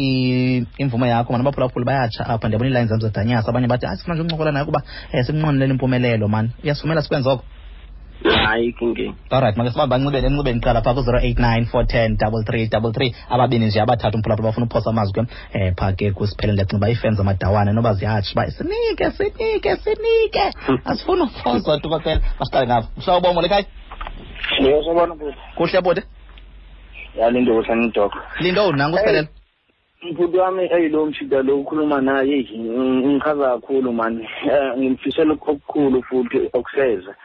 imvume 0.78 1.10
yakho. 1.10 1.34
Mani 1.34 1.42
abaphulaphula 1.42 1.86
bayatsha 1.86 2.26
apha 2.26 2.48
ndiyabona 2.48 2.70
iilayini 2.70 2.90
zam 2.90 3.00
zadanyasa 3.00 3.50
abanye 3.50 3.68
bathi 3.68 3.86
hayi 3.86 3.98
sifuna 3.98 4.16
nje 4.16 4.24
uncokola 4.24 4.52
naye 4.52 4.64
ukuba 4.64 4.82
um 5.14 5.24
simnqwenelele 5.24 5.72
impumelelo 5.74 6.28
mani. 6.28 6.50
Uyasivumela 6.64 7.02
sikwenza 7.02 7.32
oko 7.32 7.44
hayi 8.24 8.74
kinkinga 8.74 9.14
alright 9.32 9.58
make 9.58 9.72
sibambe 9.72 9.96
ancibeni 9.96 10.28
encibeni 10.28 10.60
qala 10.60 10.82
phaa 10.82 10.94
ku-zero 10.94 11.20
eight 11.20 11.40
nine 11.40 11.66
four 11.66 11.86
ten 11.88 12.18
double 12.18 12.44
three 12.44 12.68
double 12.68 12.92
three 12.92 13.16
ababini 13.30 13.66
nje 13.66 13.82
abathathu 13.82 14.18
umphulaphula 14.18 14.48
bafuna 14.48 14.66
uphosa 14.66 14.90
amazwi 14.90 15.14
ke. 15.14 15.22
Um 15.22 15.76
phaa 15.76 15.92
ke 15.92 16.12
kusiphelele 16.12 16.54
ndiyacinga 16.54 16.78
uba 16.78 16.90
iifens 16.90 17.20
amadawane 17.20 17.72
noba 17.74 17.94
ziyatsho 17.94 18.32
uba 18.34 18.52
sinike 18.52 19.12
sinike. 19.12 19.76
Sinike 19.76 20.54
asifuni 20.86 21.22
uphoswa 21.22 21.80
tukokela 21.80 22.22
masiqale 22.40 22.68
ngapha. 22.68 22.88
Mhlobo 22.98 23.28
bomo 23.28 23.42
lekhaya 23.42 23.66
sobona 24.86 25.16
bhuti. 25.16 25.38
kuhle 25.58 25.82
bode? 25.82 26.04
Yalinde 27.20 27.52
ukuthi 27.52 27.76
nidoko. 27.76 28.18
lindo 28.40 28.72
nangu 28.72 28.98
siphelele 28.98 29.28
Mfundi 30.12 30.38
wami 30.38 30.64
eyilo 30.74 31.06
mshida 31.06 31.42
lo 31.42 31.60
ukhuluma 31.60 32.02
naye 32.02 32.34
eyi, 32.34 32.58
ng- 32.58 33.06
ngikhaza 33.08 33.50
kakhulu 33.50 33.94
man. 33.94 34.22
Eh 34.22 34.78
ngimfisela 34.78 35.34
okukhulu 35.34 36.04
futhi 36.04 36.50
okuseza. 36.54 37.16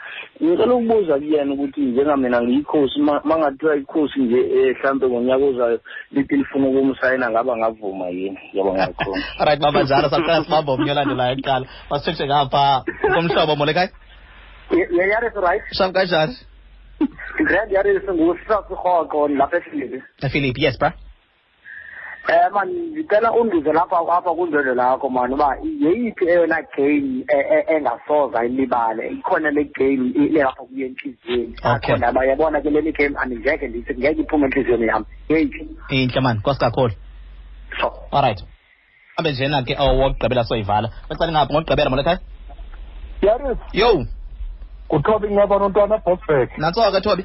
Ngicela 0.43 0.75
ukubuza 0.75 1.19
kuyena 1.19 1.53
ukuthi 1.55 1.81
njengamina 1.81 2.43
ngiyikhosi 2.43 3.01
ma- 3.01 3.21
mangathiwa 3.25 3.77
ikhosi 3.77 4.21
nje 4.21 4.41
eh, 4.41 4.77
mhlambe 4.77 5.07
ngonyaka 5.09 5.45
ozayo 5.45 5.81
lithi 6.13 6.37
lifuna 6.37 6.69
ukumsayina 6.69 7.31
ngaba 7.31 7.57
ngavuma 7.57 8.07
yini. 8.09 8.39
Yabonga 8.53 8.87
kakhulu. 8.87 9.23
alright 9.39 9.61
baba 9.61 9.83
njalo 9.83 10.09
saqala 10.09 10.45
sibambe 10.45 10.71
omnye 10.73 10.91
olandelayo 10.93 11.37
kuqala 11.37 11.67
masitshetshe 11.91 12.27
ngapha 12.27 12.85
komhlobo 13.15 13.57
mo 13.57 13.65
lekhaya 13.67 13.91
Yayaris 14.71 15.35
right. 15.35 15.63
sham 15.73 15.93
kanjani 15.93 16.35
Grand 17.47 17.71
Yaris 17.73 18.03
ngusasa 18.09 18.63
khoqo 18.63 19.29
lapha 19.29 19.57
eShili. 19.59 20.03
philip 20.33 20.59
yes 20.59 20.79
bra 20.79 20.93
Eh 22.29 22.51
man 22.53 22.69
ngicela 22.69 23.33
unduze 23.33 23.73
lapha 23.73 23.97
apha 23.99 24.31
kundwendwe 24.35 24.75
lakho 24.75 25.09
man 25.11 25.33
uba 25.33 25.57
yeyiphi 25.81 26.25
eyona 26.29 26.63
game 26.77 27.25
e- 27.29 27.47
e- 27.55 27.77
engasoza 27.77 28.45
ilibale 28.45 29.09
ikhona 29.09 29.51
le 29.51 29.65
game 29.65 30.13
i- 30.15 30.29
lapha 30.29 30.63
kuye 30.63 30.87
enhliziyweni. 30.87 31.55
Okay. 31.65 31.95
akhona 31.95 32.13
bayabona 32.13 32.61
ke 32.61 32.71
leli 32.71 32.93
game 32.93 33.17
angeke 33.19 33.69
ndithi 33.69 33.95
ngeke 33.95 34.21
iphume 34.23 34.47
enhliziyweni 34.47 34.87
yami. 34.87 35.07
Yeyiphi? 35.29 35.69
Intle 35.89 36.21
mani 36.21 36.39
nkosi 36.39 36.61
kakhulu. 36.61 36.95
So. 37.81 37.93
Alright 38.13 38.45
hambe 39.17 39.33
njena 39.33 39.63
ke 39.63 39.77
owokugqibela 39.79 40.45
soyivala. 40.45 40.89
Becala 41.09 41.33
ngapha 41.33 41.53
ngokugqibela 41.55 41.91
mo 41.91 41.97
lekhaya 41.97 42.19
yaris. 43.23 43.59
Yo. 43.73 44.07
Kuthobi 44.89 45.29
ngiyaba 45.29 45.59
nontwana 45.59 45.99
bosbek 45.99 46.59
nantsoka 46.59 47.01
thobi 47.01 47.25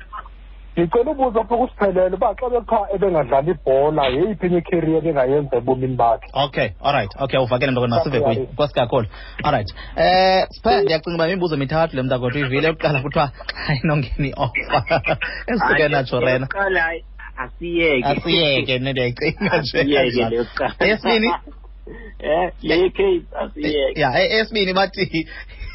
ngicela 0.77 1.11
ubuza 1.11 1.43
pha 1.43 1.55
kusiphelele 1.57 2.15
uba 2.15 2.35
xa 2.35 2.49
bekha 2.49 2.79
ebengadlala 2.95 3.51
ibhola 3.51 4.03
yeyiphi 4.15 4.45
enye 4.45 4.57
icareer 4.57 5.01
bengayenza 5.01 5.57
ebomini 5.57 5.95
bakhe? 5.95 6.27
Okay 6.33 6.69
alright 6.83 7.11
okay 7.19 7.39
uvakele 7.39 7.71
nto 7.71 7.87
nasive 7.87 8.19
kuye 8.19 8.35
Yaris. 8.35 8.53
nkosi 8.53 8.73
kakhulu. 8.73 9.07
Alright 9.43 9.69
eh 9.97 10.47
siphe 10.49 10.81
ndiyacinga 10.81 11.15
uba 11.15 11.27
imibuzo 11.27 11.57
mithathu 11.57 11.95
le 11.95 12.01
mntakwethu 12.03 12.37
uyivile 12.37 12.67
yokuqala 12.67 13.01
kuthiwa 13.01 13.31
xa 13.65 13.73
inongena 13.83 14.27
iofa 14.27 14.79
esisuke 15.47 15.87
natsho 15.87 16.19
rena. 16.19 16.45
Yokuqala, 16.45 16.81
hayi, 16.81 17.03
asiyeke. 17.37 18.07
Asiyeke 18.07 18.79
ne 18.79 18.91
ndiyayicinga 18.91 19.57
nje. 19.57 19.79
Asiyeke 19.79 20.29
le 20.29 20.35
yokuqala. 20.35 20.75
Eyesibini 20.79 21.27
eh 22.29 22.51
le 22.61 22.89
cape 22.89 23.25
asiyeke. 23.41 24.01
Ya 24.01 24.09
e- 24.19 24.31
eyesibini 24.33 24.73
bathi 24.73 25.27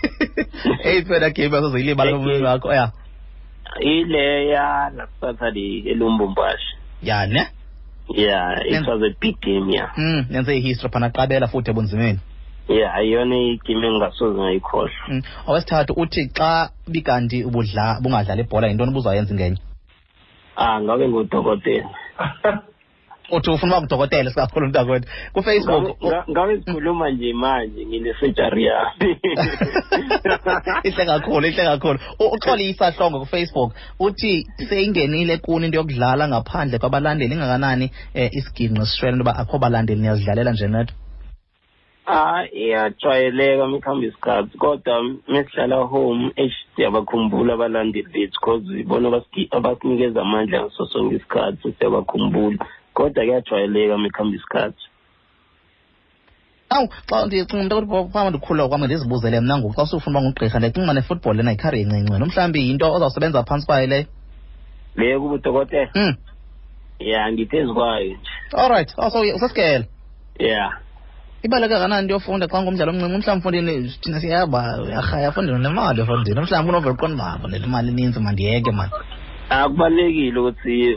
eyiphi 0.84 1.12
wena 1.12 1.30
game 1.30 1.56
asozoyilibala 1.56 2.12
kumini 2.18 2.44
wakho 2.44 2.74
ya. 2.74 2.92
Ileya 3.80 4.90
lakusathali 4.96 5.78
elumbumbashi 5.90 6.76
ya 7.02 7.26
ne 7.26 7.46
yeah 8.14 8.66
it 8.66 8.86
was 8.88 9.02
a 9.02 9.14
big 9.20 9.40
game 9.40 9.72
yeah. 9.72 9.92
Mm 9.98 10.24
nenze 10.30 10.56
ihistory 10.58 10.92
phana 10.92 11.10
qabela 11.10 11.46
futhi 11.48 11.70
ebunzimeni 11.70 12.18
yeah 12.68 13.04
iyona 13.04 13.36
igame 13.36 13.86
engingasoze 13.86 14.40
ngayikhohlwa 14.40 14.90
Mm. 15.08 15.22
owesithathu 15.46 15.92
uthi 15.92 16.26
xa 16.38 16.70
bikanti 16.88 17.44
ubudla 17.44 17.98
bungadlala 18.02 18.40
ibhola 18.42 18.66
yintoni 18.68 18.90
ubuzayenza 18.90 19.34
ngenye 19.34 19.58
ah 20.56 20.80
ngabe 20.80 21.08
ngudokotela 21.08 21.88
uthi 23.30 23.50
ufuna 23.50 23.72
uba 23.72 23.80
ngudokotela 23.80 24.30
sikakhulu 24.30 24.66
mntakwethu. 24.66 25.08
Kufacebook 25.32 25.96
Ngabe- 26.30 26.64
sikhuluma 26.64 27.10
nje 27.10 27.32
manje 27.32 27.86
ngine-surgery 27.86 28.64
yami 28.64 29.16
ihle 30.88 31.04
kakhulu 31.06 31.46
ihle 31.46 31.64
kakhulu. 31.64 31.98
Uxolisa 32.18 32.90
hlongo 32.90 33.20
kufacebook 33.20 33.74
uthi 34.00 34.46
seyingenile 34.68 35.38
kuni 35.38 35.66
into 35.66 35.78
yokudlala 35.78 36.28
ngaphandle 36.28 36.78
kwabalandeli 36.78 37.34
ingakanani 37.34 37.90
um 38.14 38.28
isiginqo 38.32 38.84
sishwele 38.86 39.12
into 39.12 39.24
yoba 39.24 39.38
akho 39.38 39.58
balandeli 39.58 40.00
niyazidlalela 40.00 40.52
nje 40.52 40.68
nedwa 40.68 40.94
ah 42.06 42.44
iyajwayeleka 42.52 43.66
mekuhamba 43.66 44.06
isikhathi 44.06 44.58
kodwa 44.58 45.02
mesihlala 45.28 45.76
home 45.76 46.32
eish 46.36 46.58
siyabakhumbula 46.76 47.54
abalandeli 47.54 48.08
bethu 48.12 48.40
because 48.40 48.80
ibona 48.80 49.22
abasinikeza 49.50 50.20
amandla 50.20 50.60
ngaso 50.60 50.86
sonke 50.86 51.16
isikhathi 51.16 51.72
siyabakhumbula. 51.78 52.66
Kodwa 52.94 53.24
kuyajwayeleka 53.24 53.98
mekuhamba 53.98 54.36
isikhathi. 54.36 54.84
Awu 56.70 56.86
xa 57.08 57.26
ndicinga 57.26 57.62
mntu 57.64 57.76
ukuthi 57.78 58.12
phambi 58.12 58.30
ndikhululeka 58.30 58.68
kwam 58.68 58.84
ndizibuzele 58.84 59.40
mna 59.40 59.58
ngoku. 59.58 59.74
Xa 59.76 59.82
usufuna 59.82 60.18
uba 60.18 60.22
ngugqirha 60.22 60.58
ndiyacinga 60.58 60.86
uba 60.86 60.94
nefutbol 60.94 61.36
lena 61.36 61.50
yikhari 61.50 61.80
encinci 61.82 62.12
wena 62.12 62.26
mhlawumbi 62.26 62.66
yinto 62.66 62.86
ozawusebenza 62.94 63.42
phantsi 63.48 63.66
kwayo 63.66 63.86
leyo 63.86 64.06
leyo 64.96 65.20
kubudokotela 65.20 65.90
mm. 65.94 66.14
ya 66.98 67.32
ngiphezu 67.32 67.74
kwayo 67.74 68.14
nje. 68.14 68.30
Alright 68.52 68.94
oh, 68.96 69.10
so 69.10 69.20
usesikele? 69.20 69.88
Ya. 70.38 70.72
Ibaluleke 71.42 71.74
kanani 71.78 72.02
into 72.02 72.14
yofunda 72.14 72.46
xa 72.46 72.62
ngumdlalo 72.62 72.90
omncinci? 72.92 73.18
Mhlawumbi 73.18 73.38
mfundini 73.38 73.88
thina 74.02 74.20
siyaba 74.20 74.78
uyarhaya 74.82 75.28
afundela 75.28 75.58
nemali 75.58 76.00
efundini 76.02 76.40
mhlawumbi 76.40 76.70
unovela 76.70 76.94
uqonda 76.94 77.14
uba 77.14 77.32
afundela 77.32 77.66
imali 77.66 77.88
eninzi 77.88 78.20
mandiyeke 78.20 78.70
mani 78.70 78.92
Ah, 79.52 79.68
kubalulekile 79.68 80.40
ukuthi 80.40 80.94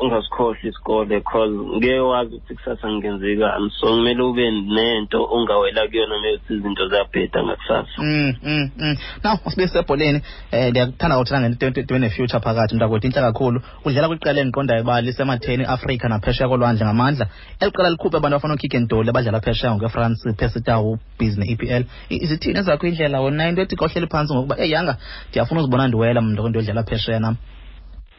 ungasikhohlwa 0.00 0.56
isikole 0.62 1.20
cause 1.20 1.54
ngeke 1.76 1.98
wazi 1.98 2.34
ukuthi 2.34 2.54
kusasa 2.54 2.92
ngenzekani 2.92 3.70
so 3.80 3.86
kumele 3.86 4.22
ube 4.22 4.50
nento 4.50 5.28
ongawela 5.30 5.88
kuyona 5.88 6.20
meyothi 6.20 6.54
izinto 6.54 6.88
ziyabheda 6.88 7.44
ngakusasa. 7.44 7.98
Mm, 7.98 8.34
mm, 8.42 8.70
mm. 8.78 8.96
now 9.24 9.36
sibe 9.50 9.68
sebholeni 9.68 10.22
um 10.52 10.68
ndiyakuthanda 10.70 11.18
kuthela 11.18 11.40
ngento 11.40 11.98
ne-future 11.98 12.40
phakathi. 12.40 12.74
Mntakwethu 12.74 13.06
inhla 13.06 13.22
kakhulu 13.22 13.60
udlala 13.84 14.08
kwiqela 14.08 14.40
endiqondayo 14.40 14.82
uba 14.82 15.00
lisematheni 15.00 15.64
afrika 15.64 16.08
naphesheya 16.08 16.48
kolwandle 16.48 16.84
ngamandla. 16.86 17.26
Eli 17.60 17.70
qela 17.70 17.90
likhuphe 17.90 18.16
abantu 18.16 18.36
abafana 18.36 18.54
ukick 18.54 18.74
and 18.74 18.88
dole 18.88 19.10
abadlala 19.10 19.40
phesheya 19.40 19.74
ngokefrance 19.74 20.32
pesita 20.32 20.80
bhizi 21.18 21.40
ne-epl 21.40 21.84
izithini 22.08 22.58
ezakho 22.58 22.86
indlela 22.86 23.20
wona 23.20 23.48
into 23.48 23.62
ethi 23.62 23.76
xa 23.76 23.84
uhleli 23.84 24.06
phantsi 24.06 24.32
ngokuba 24.34 24.56
eyanga 24.56 24.74
yanga 24.74 24.96
ndiyafuna 25.28 25.60
uzibona 25.60 25.88
ndiwela 25.88 26.20
mntu 26.20 26.48
ndodlala 26.48 26.82
phesheya 26.82 27.20
nam 27.20 27.33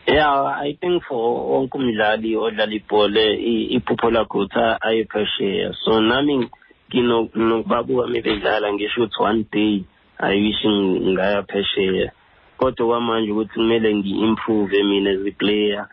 Yeah, 0.07 0.29
I 0.29 0.77
think 0.79 1.03
for 1.07 1.49
wonke 1.49 1.77
umdlali 1.77 2.35
odlala 2.37 2.73
ibhola 2.73 3.21
i- 3.21 3.67
iphupho 3.75 4.09
lakho 4.11 4.37
ukuthi 4.39 4.59
a- 4.59 4.77
aye 4.81 5.03
phesheya 5.05 5.73
so 5.83 5.99
nami 6.01 6.47
ngino- 6.89 7.29
nginokubabuka 7.35 8.03
uma 8.05 8.21
bedlala 8.21 8.73
ngisho 8.73 9.01
ukuthi 9.03 9.23
one 9.23 9.43
day 9.51 9.83
i 10.19 10.35
wish 10.41 10.63
ng- 10.65 11.13
ngaya 11.13 11.41
phesheya. 11.43 12.11
Kodwa 12.57 12.87
kwamanje 12.87 13.31
ukuthi 13.31 13.53
kumele 13.53 13.95
ngi-improve 13.95 14.83
mina 14.83 15.09
as 15.11 15.25
a 15.27 15.31
player 15.31 15.87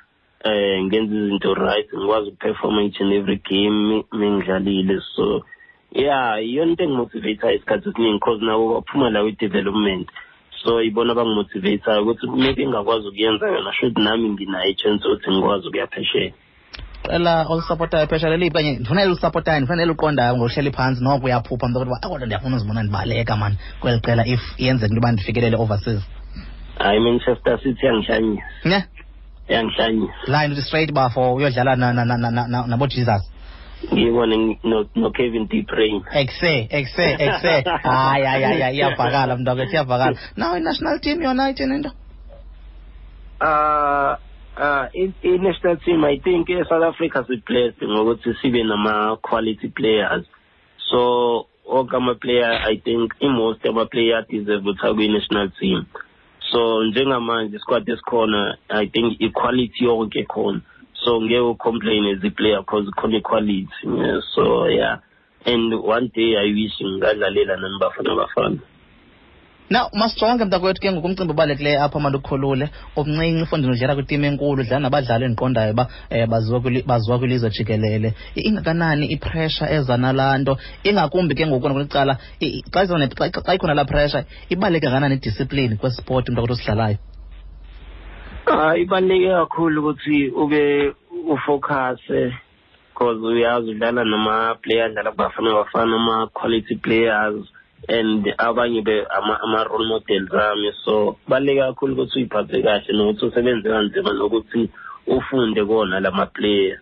eh 0.45 0.83
ngenze 0.85 1.15
izinto 1.17 1.55
right 1.55 1.89
ngikwazi 1.95 2.29
ukuperforma 2.31 2.83
each 2.85 3.01
and 3.01 3.13
every 3.13 3.37
game 3.49 4.05
mengidlalile. 4.13 5.01
So 5.17 5.45
yeah 5.93 6.37
iyona 6.37 6.71
into 6.73 6.85
engimotivateayo 6.85 7.57
isikhathi 7.57 7.89
esiningi 7.89 8.19
because 8.21 8.45
nabo 8.45 8.75
baphuma 8.75 9.11
la 9.11 9.23
kwi-development 9.23 10.09
so 10.65 10.83
ibona 10.83 11.15
bangimotivateayo 11.15 12.03
ukuthi 12.03 12.27
maybe 12.27 12.67
ngakwazi 12.67 13.09
ukuyenza 13.09 13.47
yona. 13.47 13.73
Should 13.73 13.99
nami 13.99 14.29
nginayo 14.31 14.71
i-chance 14.71 15.05
ukuthi 15.09 15.31
ngikwazi 15.31 15.69
ukuya 15.69 15.87
phesheya. 15.87 16.33
Qela 17.03 17.47
olusapotayo 17.49 18.07
phesha 18.07 18.29
leliphi 18.29 18.55
kanye 18.55 18.73
ndifanele 18.73 19.11
ulisapotayo 19.11 19.61
ndifanele 19.61 19.93
uqondayo 19.93 20.37
ngohleli 20.37 20.71
phantsi 20.73 21.05
noko 21.05 21.27
uyaphupha. 21.27 21.69
Mntu 21.69 21.79
kodwa 21.79 21.99
akodwa 22.03 22.27
ndiyafuna 22.27 22.57
uzibona 22.57 22.83
ndibaleka 22.83 23.37
mani 23.37 23.57
kweli 23.81 24.01
qela 24.01 24.27
if 24.27 24.41
yenzeka 24.59 24.87
into 24.87 24.95
yoba 24.95 25.13
ndifikelele 25.13 25.57
overseas. 25.57 26.03
Hayi 26.79 27.01
manchester 27.01 27.59
city 27.63 27.87
yangihlanyisa. 27.87 28.43
Ne 28.65 28.85
yangihlanyisa. 29.49 30.15
Line 30.27 30.45
into 30.55 30.63
straight 30.63 30.91
uba 30.91 31.11
for 31.11 31.37
uyodlala 31.37 31.77
na- 31.77 31.93
na- 31.93 32.05
na- 32.05 32.17
na- 32.17 32.31
na- 32.31 32.47
na- 32.47 32.67
nabojesus 32.67 33.32
no- 34.65 34.89
no-kevin 34.95 35.47
d 35.49 35.63
brain 35.63 36.03
ekse 36.15 36.69
ekse 36.71 37.05
ekse 37.19 37.65
hayi 37.83 38.25
hayi 38.25 38.45
hayi 38.45 38.77
iyavakala 38.77 39.37
mntakwethu 39.37 39.73
iyavakala 39.73 40.19
nawe 40.37 40.59
i-national 40.59 41.01
team 41.01 41.23
yona 41.23 41.51
ithini 41.51 41.75
into 41.77 41.91
uh 43.41 44.17
uh 44.57 44.87
i-national 45.23 45.77
team 45.85 46.05
i 46.05 46.19
think 46.19 46.51
e-south 46.51 46.85
africa 46.85 47.25
siblessed 47.27 47.83
ngokuthi 47.83 48.35
sibe 48.43 48.65
nama-quality 48.65 49.69
players. 49.69 50.25
So 50.91 51.47
onke 51.67 51.97
ama-player 51.97 52.53
i 52.69 52.77
think 52.77 53.15
i-most 53.21 53.67
ama-player 53.67 54.17
adeserve 54.19 54.63
ukuthi 54.63 54.87
akwi-national 54.87 55.51
team. 55.61 55.87
So 56.51 56.85
njengamanje 56.85 57.57
isquad 57.57 57.89
esikhona 57.89 58.57
i 58.69 58.87
think 58.87 59.21
equality 59.21 59.85
yonke 59.85 60.25
khona. 60.25 60.61
So 61.05 61.21
ngeke 61.21 61.41
ucomplain 61.41 62.07
as 62.17 62.25
a 62.25 62.31
player 62.31 62.61
because 62.61 62.89
khona 62.97 63.17
equality. 63.19 63.69
Yeah, 63.85 64.21
so 64.35 64.67
yeah. 64.67 64.97
And 65.45 65.73
one 65.83 66.11
day 66.15 66.37
i 66.37 66.47
wish 66.55 66.77
ngingadlalela 66.83 67.57
nani 67.57 67.79
bafana 67.81 68.15
bafana. 68.17 68.59
Na 69.71 69.89
masijonge 69.93 70.45
mntakwethu 70.45 70.81
ke 70.81 70.93
ngoku 70.93 71.07
umcimbi 71.07 71.33
obalulekileyo 71.33 71.83
apha 71.83 72.01
mandikhulule 72.01 72.71
umncinci 72.97 73.43
ufondini 73.43 73.73
udlala 73.73 73.95
kwitim 73.95 74.25
enkulu 74.25 74.63
udlala 74.63 74.81
nabadlali 74.81 75.25
endiqondayo 75.25 75.73
uba 75.73 75.89
um 76.11 76.27
baziwa 76.31 76.61
kwili- 76.61 76.83
baziwa 76.87 77.19
kwilizwe 77.19 77.51
jikelele. 77.51 78.15
Ingakanani 78.35 79.07
ipressure 79.07 79.75
eza 79.75 79.97
nalaa 79.97 80.39
nto? 80.39 80.59
Ingakumbi 80.85 81.35
ke 81.35 81.47
ngoku 81.47 81.69
nakwicala 81.69 82.19
i- 82.41 82.47
i- 82.59 82.65
xa 82.73 83.55
ikhona 83.55 83.75
laa 83.75 83.85
pressure 83.85 84.25
ibaluleke 84.51 84.91
kanani 84.91 85.15
idiscipline 85.15 85.77
kwesport 85.77 86.29
mntakwethu 86.29 86.53
osidlalayo 86.53 86.97
Ah 88.45 88.75
ibaluleke 88.77 89.31
kakhulu 89.31 89.81
ukuthi 89.81 90.29
ube 90.35 90.95
ufocuse 91.31 92.35
because 92.91 93.23
uyazi 93.23 93.71
udlala 93.71 94.05
nama 94.05 94.55
player 94.63 94.85
adlala 94.85 95.11
kubafana 95.11 95.55
bafana 95.55 95.97
ama 95.97 96.27
quality 96.27 96.75
players 96.75 97.47
and 97.89 98.27
abanye 98.39 98.83
be 98.85 99.07
ama, 99.17 99.39
ama 99.45 99.65
role 99.65 99.87
models 99.87 100.35
ami. 100.35 100.73
So 100.85 101.17
baluleke 101.29 101.61
kakhulu 101.61 101.93
ukuthi 101.95 102.19
uyiphathe 102.19 102.63
kahle 102.63 102.93
nokuthi 102.93 103.27
usebenze 103.27 103.69
kanzima 103.69 104.13
nokuthi 104.13 104.71
ufunde 105.07 105.65
kona 105.65 106.01
lama 106.01 106.27
player 106.27 106.81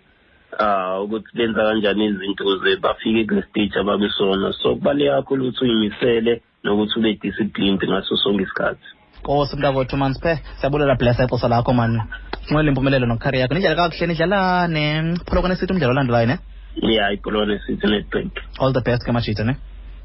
ah 0.59 1.01
ukuthi 1.03 1.37
benza 1.37 1.65
kanjani 1.65 2.07
izinto 2.07 2.45
ukuze 2.45 2.77
bafike 2.77 3.25
kule 3.29 3.43
stage 3.43 3.77
ababesona. 3.77 4.53
So 4.53 4.75
kubaluleke 4.75 5.11
kakhulu 5.11 5.49
ukuthi 5.49 5.65
uyimisele 5.65 6.43
nokuthi 6.65 6.99
ube 6.99 7.19
disciplined 7.21 7.83
ngaso 7.85 8.17
sonke 8.17 8.43
isikhathi. 8.43 9.00
Nkosi 9.21 9.57
mntakwethu 9.57 9.97
mani 9.97 10.15
siphe 10.15 10.39
siyabulela 10.59 10.95
blessa 10.95 11.25
ixesha 11.25 11.49
lakho 11.49 11.73
mani 11.73 12.03
sinqwele 12.45 12.69
impumelelo 12.69 13.07
nokhari 13.07 13.41
yakho. 13.41 13.55
Nidlala 13.55 13.77
kakuhle 13.77 14.07
nidlala 14.07 14.69
nepholokwane 14.69 15.57
sithi 15.57 15.73
umdlalo 15.73 15.93
olandelayo 15.93 16.27
ne? 16.27 16.37
Ya 16.83 17.13
ibholone 17.13 17.59
sithi 17.67 17.87
netbank 17.87 18.33
all 18.61 18.73
the 18.73 18.81
best 18.81 19.05
ke 19.05 19.13
majita 19.13 19.45
ne? 19.45 19.57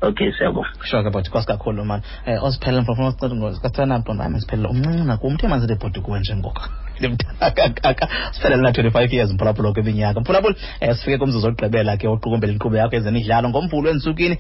Okay 0.01 0.31
siyabonga. 0.37 0.69
Sure 0.83 1.03
ke 1.03 1.09
bot 1.09 1.29
kwasi 1.29 1.47
kakhulu 1.47 1.85
mani 1.85 2.03
um 2.27 2.43
osiphelele 2.43 2.83
siphelele 4.39 4.67
umncinci 4.67 5.07
nakum 5.07 5.33
uthe 5.33 5.47
manzi 5.47 5.67
lebhodi 5.67 5.99
kuwe 5.99 6.19
njengoko 6.19 6.61
siphelele 8.31 8.61
na-twenty-five 8.61 9.13
years 9.13 9.33
mphulaphula 9.33 9.71
kwiminyaka 9.71 10.19
mphulaphula 10.19 10.55
um 10.81 10.93
sifike 10.93 11.17
kumzuzu 11.17 11.47
ogqibela 11.47 11.97
ke 11.97 12.07
oqukumbela 12.07 12.53
inkqubo 12.53 12.77
yakho 12.77 12.95
ezemidlalo 12.95 13.49
ngomvulo 13.49 13.89
entsukwini 13.89 14.37